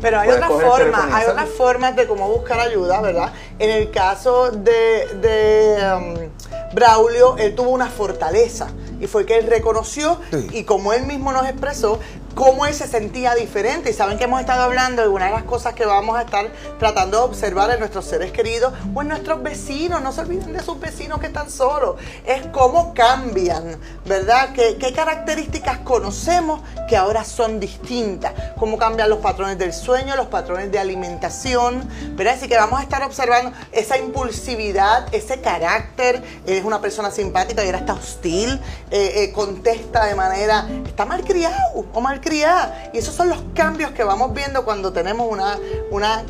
Pero 0.00 0.18
hay 0.18 0.30
otras 0.30 0.50
formas, 0.50 1.12
hay 1.12 1.26
otras 1.28 1.48
formas 1.50 1.94
de 1.94 2.06
cómo 2.06 2.26
buscar 2.26 2.58
ayuda, 2.58 3.02
¿verdad? 3.02 3.32
En 3.58 3.68
el 3.68 3.90
caso 3.90 4.50
de, 4.50 5.06
de 5.20 5.94
um, 5.94 6.30
Braulio, 6.72 7.36
él 7.36 7.54
tuvo 7.54 7.70
una 7.70 7.88
fortaleza 7.88 8.68
y 9.00 9.06
fue 9.06 9.26
que 9.26 9.38
él 9.38 9.46
reconoció 9.46 10.18
y 10.52 10.64
como 10.64 10.92
él 10.92 11.06
mismo 11.06 11.32
nos 11.32 11.48
expresó, 11.48 11.98
cómo 12.34 12.66
él 12.66 12.74
se 12.74 12.86
sentía 12.86 13.34
diferente. 13.34 13.90
Y 13.90 13.92
saben 13.92 14.18
que 14.18 14.24
hemos 14.24 14.40
estado 14.40 14.62
hablando 14.62 15.02
de 15.02 15.08
una 15.08 15.26
de 15.26 15.32
las 15.32 15.44
cosas 15.44 15.74
que 15.74 15.84
vamos 15.84 16.16
a 16.16 16.22
estar 16.22 16.50
tratando 16.78 17.18
de 17.18 17.24
observar 17.24 17.70
en 17.70 17.80
nuestros 17.80 18.04
seres 18.04 18.32
queridos 18.32 18.72
o 18.94 19.02
en 19.02 19.08
nuestros 19.08 19.42
vecinos. 19.42 20.02
No 20.02 20.12
se 20.12 20.22
olviden 20.22 20.52
de 20.52 20.60
sus 20.60 20.78
vecinos 20.80 21.20
que 21.20 21.26
están 21.26 21.50
solos. 21.50 21.96
Es 22.26 22.46
cómo 22.46 22.94
cambian, 22.94 23.78
¿verdad? 24.04 24.52
¿Qué, 24.52 24.92
características 24.94 25.78
conocemos 25.78 26.60
que 26.88 26.96
ahora 26.96 27.24
son 27.24 27.60
distintas? 27.60 28.32
Cómo 28.58 28.78
cambian 28.78 29.08
los 29.08 29.18
patrones 29.20 29.58
del 29.58 29.72
sueño, 29.72 30.16
los 30.16 30.26
patrones 30.26 30.70
de 30.70 30.78
alimentación, 30.78 31.88
¿verdad? 32.16 32.34
Así 32.34 32.48
que 32.48 32.56
vamos 32.56 32.80
a 32.80 32.82
estar 32.82 33.02
observando 33.02 33.52
esa 33.72 33.98
impulsividad, 33.98 35.12
ese 35.12 35.40
carácter. 35.40 36.22
es 36.46 36.64
una 36.64 36.80
persona 36.80 37.10
simpática 37.10 37.62
y 37.62 37.66
ahora 37.66 37.78
está 37.78 37.94
hostil, 37.94 38.60
eh, 38.90 39.24
eh, 39.24 39.32
contesta 39.32 40.04
de 40.06 40.14
manera, 40.14 40.68
está 40.86 41.04
mal 41.04 41.22
criado 41.24 41.56
o 41.92 42.00
mal 42.00 42.20
criada. 42.30 42.90
Y 42.94 42.98
esos 42.98 43.14
son 43.14 43.28
los 43.28 43.38
cambios 43.54 43.90
que 43.90 44.04
vamos 44.04 44.32
viendo 44.32 44.64
cuando 44.64 44.92
tenemos 44.92 45.26
una, 45.30 45.58
una 45.90 46.24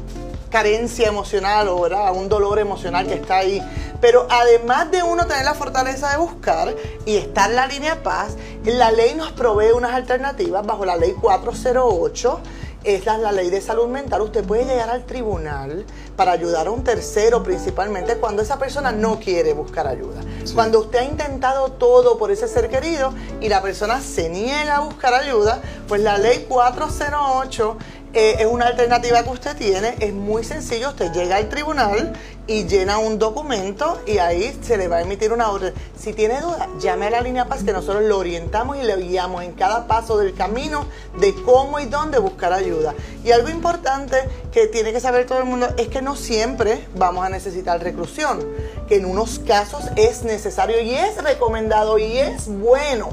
carencia 0.50 1.08
emocional 1.08 1.68
o 1.68 1.86
un 2.12 2.28
dolor 2.28 2.58
emocional 2.58 3.06
que 3.06 3.14
está 3.14 3.36
ahí. 3.36 3.62
Pero 4.00 4.26
además 4.30 4.90
de 4.90 5.02
uno 5.02 5.26
tener 5.26 5.44
la 5.44 5.54
fortaleza 5.54 6.10
de 6.10 6.16
buscar 6.16 6.74
y 7.04 7.16
estar 7.16 7.50
en 7.50 7.56
la 7.56 7.66
línea 7.66 8.02
paz, 8.02 8.36
la 8.64 8.90
ley 8.90 9.14
nos 9.14 9.30
provee 9.32 9.72
unas 9.72 9.92
alternativas 9.92 10.64
bajo 10.66 10.84
la 10.84 10.96
ley 10.96 11.12
408 11.20 12.40
esa 12.84 13.16
es 13.16 13.22
la 13.22 13.32
ley 13.32 13.50
de 13.50 13.60
salud 13.60 13.88
mental. 13.88 14.22
Usted 14.22 14.44
puede 14.44 14.64
llegar 14.64 14.90
al 14.90 15.04
tribunal 15.04 15.84
para 16.16 16.32
ayudar 16.32 16.66
a 16.66 16.70
un 16.70 16.82
tercero, 16.82 17.42
principalmente 17.42 18.16
cuando 18.16 18.42
esa 18.42 18.58
persona 18.58 18.92
no 18.92 19.18
quiere 19.20 19.52
buscar 19.52 19.86
ayuda. 19.86 20.22
Cuando 20.54 20.80
usted 20.80 21.00
ha 21.00 21.04
intentado 21.04 21.72
todo 21.72 22.18
por 22.18 22.30
ese 22.30 22.48
ser 22.48 22.68
querido 22.68 23.12
y 23.40 23.48
la 23.48 23.62
persona 23.62 24.00
se 24.00 24.28
niega 24.28 24.76
a 24.76 24.80
buscar 24.80 25.14
ayuda, 25.14 25.60
pues 25.88 26.00
la 26.00 26.18
ley 26.18 26.46
408 26.48 27.76
eh, 28.12 28.36
es 28.40 28.46
una 28.46 28.66
alternativa 28.66 29.22
que 29.22 29.30
usted 29.30 29.56
tiene, 29.56 29.94
es 30.00 30.12
muy 30.12 30.42
sencillo, 30.42 30.88
usted 30.88 31.12
llega 31.12 31.36
al 31.36 31.48
tribunal 31.48 32.12
y 32.50 32.64
llena 32.64 32.98
un 32.98 33.20
documento 33.20 34.00
y 34.06 34.18
ahí 34.18 34.58
se 34.60 34.76
le 34.76 34.88
va 34.88 34.96
a 34.96 35.02
emitir 35.02 35.32
una 35.32 35.50
orden. 35.52 35.72
Si 35.96 36.12
tiene 36.12 36.40
duda, 36.40 36.68
llame 36.80 37.06
a 37.06 37.10
la 37.10 37.20
línea 37.20 37.44
Paz 37.44 37.62
que 37.62 37.72
nosotros 37.72 38.02
lo 38.02 38.18
orientamos 38.18 38.76
y 38.76 38.82
le 38.82 38.96
guiamos 38.96 39.44
en 39.44 39.52
cada 39.52 39.86
paso 39.86 40.18
del 40.18 40.34
camino 40.34 40.84
de 41.20 41.32
cómo 41.44 41.78
y 41.78 41.86
dónde 41.86 42.18
buscar 42.18 42.52
ayuda. 42.52 42.92
Y 43.22 43.30
algo 43.30 43.50
importante 43.50 44.16
que 44.50 44.66
tiene 44.66 44.92
que 44.92 44.98
saber 44.98 45.26
todo 45.26 45.38
el 45.38 45.44
mundo 45.44 45.68
es 45.76 45.86
que 45.86 46.02
no 46.02 46.16
siempre 46.16 46.88
vamos 46.96 47.24
a 47.24 47.28
necesitar 47.28 47.80
reclusión, 47.84 48.44
que 48.88 48.96
en 48.96 49.04
unos 49.04 49.38
casos 49.38 49.84
es 49.94 50.24
necesario 50.24 50.80
y 50.80 50.96
es 50.96 51.22
recomendado 51.22 51.98
y 51.98 52.18
es 52.18 52.48
bueno 52.48 53.10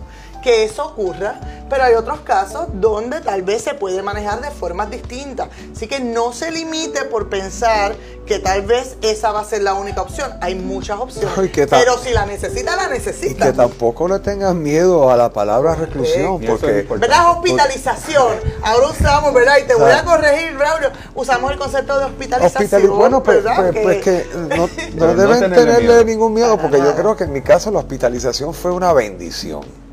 que 0.48 0.64
eso 0.64 0.86
ocurra, 0.86 1.40
pero 1.70 1.84
hay 1.84 1.96
otros 1.96 2.22
casos 2.22 2.68
donde 2.74 3.22
tal 3.22 3.42
vez 3.42 3.64
se 3.64 3.74
puede 3.74 4.02
manejar 4.02 4.42
de 4.42 4.50
formas 4.52 4.90
distintas. 4.90 5.50
Así 5.76 5.88
que 5.88 6.00
no 6.00 6.32
se 6.32 6.52
limite 6.52 7.04
por 7.06 7.28
pensar 7.30 7.96
que 8.26 8.40
tal 8.40 8.62
vez 8.62 8.98
esa 9.02 9.27
va 9.32 9.42
a 9.42 9.46
ser 9.46 9.62
la 9.62 9.74
única 9.74 10.02
opción. 10.02 10.32
Hay 10.42 10.56
muchas 10.56 11.00
opciones. 11.00 11.32
pero 11.70 11.98
si 11.98 12.12
la 12.12 12.26
necesita, 12.26 12.76
la 12.76 12.88
necesita. 12.88 13.46
Y 13.46 13.52
que 13.52 13.58
tampoco 13.58 14.08
le 14.08 14.20
tengas 14.20 14.56
miedo 14.56 15.10
a 15.10 15.18
la 15.18 15.32
palabra 15.32 15.76
reclusión. 15.76 16.42
porque, 16.46 16.88
¿Verdad? 16.98 17.32
Hospitalización. 17.32 18.38
Ahora 18.62 18.88
usamos, 18.88 19.34
¿verdad? 19.34 19.58
Y 19.64 19.68
te 19.68 19.76
voy 19.76 19.92
a 19.92 20.04
corregir, 20.04 20.58
Braulio. 20.58 20.92
Usamos 21.16 21.52
el 21.52 21.58
concepto 21.58 21.98
de 22.00 22.06
hospitalización. 22.06 22.98
bueno, 22.98 23.24
pues, 23.24 23.40
pues, 23.44 23.76
pues 23.82 24.04
que 24.04 24.26
no, 24.56 24.70
no 25.08 25.16
deben 25.16 25.52
tenerle 25.54 26.06
ningún 26.06 26.34
miedo, 26.34 26.58
porque 26.58 26.78
yo 26.78 26.96
creo 26.96 27.16
que 27.16 27.26
en 27.26 27.34
mi 27.34 27.42
caso 27.42 27.72
la 27.72 27.80
hospitalización 27.80 28.54
fue 28.54 28.72
una 28.72 28.94
bendición. 28.94 29.87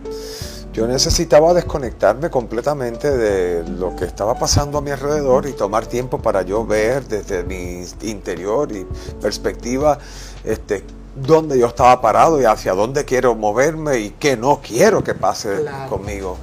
Yo 0.74 0.88
necesitaba 0.88 1.54
desconectarme 1.54 2.30
completamente 2.30 3.08
de 3.16 3.62
lo 3.68 3.94
que 3.94 4.06
estaba 4.06 4.34
pasando 4.36 4.78
a 4.78 4.80
mi 4.80 4.90
alrededor 4.90 5.46
y 5.46 5.52
tomar 5.52 5.86
tiempo 5.86 6.18
para 6.18 6.42
yo 6.42 6.66
ver 6.66 7.06
desde 7.06 7.44
mi 7.44 7.86
interior 8.02 8.72
y 8.72 8.84
perspectiva 9.22 9.98
este, 10.42 10.82
dónde 11.14 11.60
yo 11.60 11.68
estaba 11.68 12.00
parado 12.00 12.40
y 12.42 12.44
hacia 12.44 12.74
dónde 12.74 13.04
quiero 13.04 13.36
moverme 13.36 14.00
y 14.00 14.10
qué 14.10 14.36
no 14.36 14.60
quiero 14.60 15.04
que 15.04 15.14
pase 15.14 15.64
conmigo. 15.88 16.38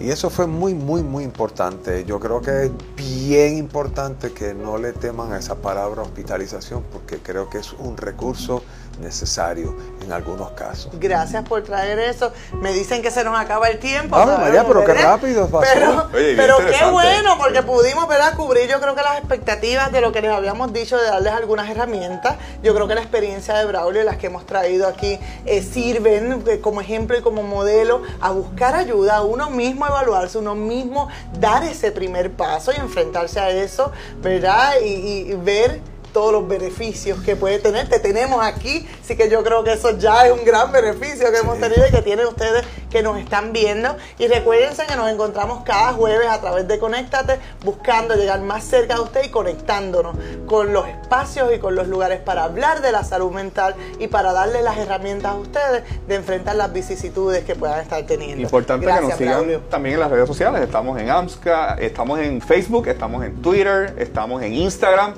Y 0.00 0.10
eso 0.10 0.28
fue 0.30 0.46
muy, 0.46 0.74
muy, 0.74 1.02
muy 1.02 1.24
importante. 1.24 2.04
Yo 2.04 2.18
creo 2.18 2.40
que 2.40 2.64
es 2.64 2.70
bien 2.96 3.56
importante 3.56 4.32
que 4.32 4.54
no 4.54 4.76
le 4.78 4.92
teman 4.92 5.32
a 5.32 5.38
esa 5.38 5.56
palabra 5.56 6.02
hospitalización 6.02 6.82
porque 6.92 7.18
creo 7.18 7.48
que 7.48 7.58
es 7.58 7.72
un 7.72 7.96
recurso 7.96 8.62
necesario 9.00 9.74
en 10.02 10.12
algunos 10.12 10.50
casos. 10.52 10.92
Gracias 10.98 11.46
por 11.48 11.62
traer 11.62 11.98
eso. 11.98 12.32
Me 12.60 12.72
dicen 12.72 13.02
que 13.02 13.10
se 13.10 13.24
nos 13.24 13.38
acaba 13.38 13.68
el 13.68 13.78
tiempo. 13.78 14.16
Ah, 14.16 14.38
María, 14.40 14.64
pero 14.66 14.84
qué 14.84 14.94
rápido 14.94 15.48
pasó. 15.48 16.08
Pero, 16.12 16.58
qué 16.58 16.90
bueno, 16.90 17.36
porque 17.38 17.62
pudimos 17.62 18.08
¿verdad? 18.08 18.36
cubrir 18.36 18.68
yo 18.68 18.80
creo 18.80 18.94
que 18.94 19.02
las 19.02 19.18
expectativas 19.18 19.92
de 19.92 20.00
lo 20.00 20.12
que 20.12 20.20
les 20.20 20.30
habíamos 20.30 20.72
dicho, 20.72 20.96
de 20.96 21.06
darles 21.06 21.32
algunas 21.32 21.68
herramientas. 21.68 22.36
Yo 22.62 22.74
creo 22.74 22.86
que 22.88 22.94
la 22.94 23.00
experiencia 23.00 23.54
de 23.54 23.64
Braulio 23.64 24.02
y 24.02 24.04
las 24.04 24.16
que 24.16 24.26
hemos 24.26 24.46
traído 24.46 24.86
aquí 24.86 25.18
eh, 25.46 25.62
sirven 25.62 26.44
eh, 26.46 26.60
como 26.60 26.80
ejemplo 26.80 27.18
y 27.18 27.22
como 27.22 27.42
modelo 27.42 28.02
a 28.20 28.30
buscar 28.30 28.74
ayuda, 28.74 29.16
a 29.16 29.22
uno 29.22 29.50
mismo 29.50 29.83
evaluarse, 29.86 30.38
uno 30.38 30.54
mismo 30.54 31.08
dar 31.38 31.64
ese 31.64 31.92
primer 31.92 32.32
paso 32.32 32.72
y 32.72 32.76
enfrentarse 32.76 33.40
a 33.40 33.50
eso, 33.50 33.92
¿verdad? 34.20 34.74
y 34.82 35.32
ver 35.34 35.80
todos 36.14 36.32
los 36.32 36.48
beneficios 36.48 37.20
que 37.20 37.36
puede 37.36 37.58
tener. 37.58 37.88
Te 37.88 37.98
tenemos 37.98 38.42
aquí, 38.42 38.88
así 39.02 39.16
que 39.16 39.28
yo 39.28 39.42
creo 39.42 39.64
que 39.64 39.74
eso 39.74 39.98
ya 39.98 40.26
es 40.26 40.32
un 40.32 40.44
gran 40.44 40.72
beneficio 40.72 41.30
que 41.30 41.38
hemos 41.38 41.58
tenido 41.58 41.86
y 41.86 41.90
que 41.90 42.00
tienen 42.00 42.26
ustedes 42.26 42.64
que 42.88 43.02
nos 43.02 43.18
están 43.18 43.52
viendo. 43.52 43.96
Y 44.18 44.28
recuérdense 44.28 44.86
que 44.86 44.96
nos 44.96 45.10
encontramos 45.10 45.64
cada 45.64 45.92
jueves 45.92 46.28
a 46.28 46.40
través 46.40 46.66
de 46.68 46.78
Conéctate, 46.78 47.38
buscando 47.64 48.14
llegar 48.14 48.40
más 48.40 48.64
cerca 48.64 48.94
de 48.94 49.00
usted 49.00 49.24
y 49.24 49.28
conectándonos 49.28 50.16
con 50.46 50.72
los 50.72 50.86
espacios 50.86 51.52
y 51.52 51.58
con 51.58 51.74
los 51.74 51.88
lugares 51.88 52.20
para 52.20 52.44
hablar 52.44 52.80
de 52.80 52.92
la 52.92 53.02
salud 53.02 53.32
mental 53.32 53.74
y 53.98 54.06
para 54.06 54.32
darle 54.32 54.62
las 54.62 54.78
herramientas 54.78 55.32
a 55.32 55.34
ustedes 55.34 55.82
de 56.06 56.14
enfrentar 56.14 56.54
las 56.54 56.72
vicisitudes 56.72 57.44
que 57.44 57.56
puedan 57.56 57.80
estar 57.80 58.00
teniendo. 58.06 58.40
Importante 58.40 58.86
que 58.86 59.00
nos 59.00 59.14
sigan 59.14 59.62
también 59.68 59.96
en 59.96 60.00
las 60.00 60.10
redes 60.10 60.28
sociales. 60.28 60.62
Estamos 60.62 61.00
en 61.00 61.10
AMSCA, 61.10 61.74
estamos 61.74 62.20
en 62.20 62.40
Facebook, 62.40 62.86
estamos 62.86 63.24
en 63.24 63.42
Twitter, 63.42 63.96
estamos 63.98 64.40
en 64.44 64.54
Instagram. 64.54 65.14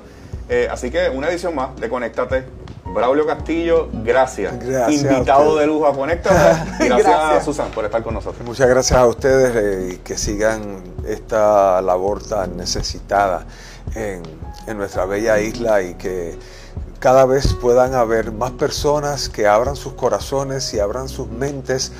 Eh, 0.49 0.67
así 0.71 0.89
que 0.89 1.09
una 1.09 1.29
edición 1.29 1.55
más 1.55 1.75
de 1.75 1.89
Conéctate. 1.89 2.45
Braulio 2.85 3.27
Castillo, 3.27 3.89
gracias. 3.91 4.53
Invitado 4.89 5.57
de 5.57 5.67
lujo 5.67 5.87
a 5.87 5.93
Conéctate. 5.93 6.73
Y 6.85 6.87
gracias, 6.87 7.45
Susan 7.45 7.69
por 7.71 7.85
estar 7.85 8.01
con 8.01 8.13
nosotros. 8.13 8.45
Muchas 8.45 8.67
gracias 8.69 8.97
a 8.97 9.05
ustedes 9.05 9.55
eh, 9.55 9.93
y 9.93 9.97
que 9.97 10.17
sigan 10.17 10.83
esta 11.05 11.81
labor 11.81 12.23
tan 12.23 12.55
necesitada 12.55 13.45
en, 13.93 14.23
en 14.67 14.77
nuestra 14.77 15.05
bella 15.05 15.39
isla 15.39 15.81
y 15.81 15.95
que 15.95 16.37
cada 16.99 17.25
vez 17.25 17.53
puedan 17.53 17.93
haber 17.93 18.31
más 18.31 18.51
personas 18.51 19.29
que 19.29 19.47
abran 19.47 19.75
sus 19.75 19.93
corazones 19.93 20.73
y 20.73 20.79
abran 20.79 21.09
sus 21.09 21.27
mentes 21.27 21.91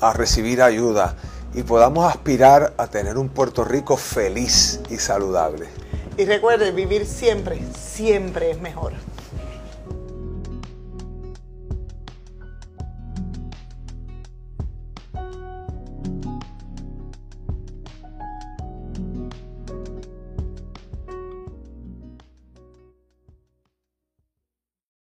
a 0.00 0.12
recibir 0.12 0.62
ayuda 0.62 1.16
y 1.54 1.62
podamos 1.62 2.06
aspirar 2.08 2.74
a 2.76 2.86
tener 2.86 3.16
un 3.18 3.28
Puerto 3.28 3.64
Rico 3.64 3.96
feliz 3.96 4.80
y 4.90 4.96
saludable. 4.98 5.66
Y 6.18 6.24
recuerde, 6.24 6.72
vivir 6.72 7.04
siempre, 7.04 7.60
siempre 7.78 8.50
es 8.50 8.60
mejor. 8.60 8.94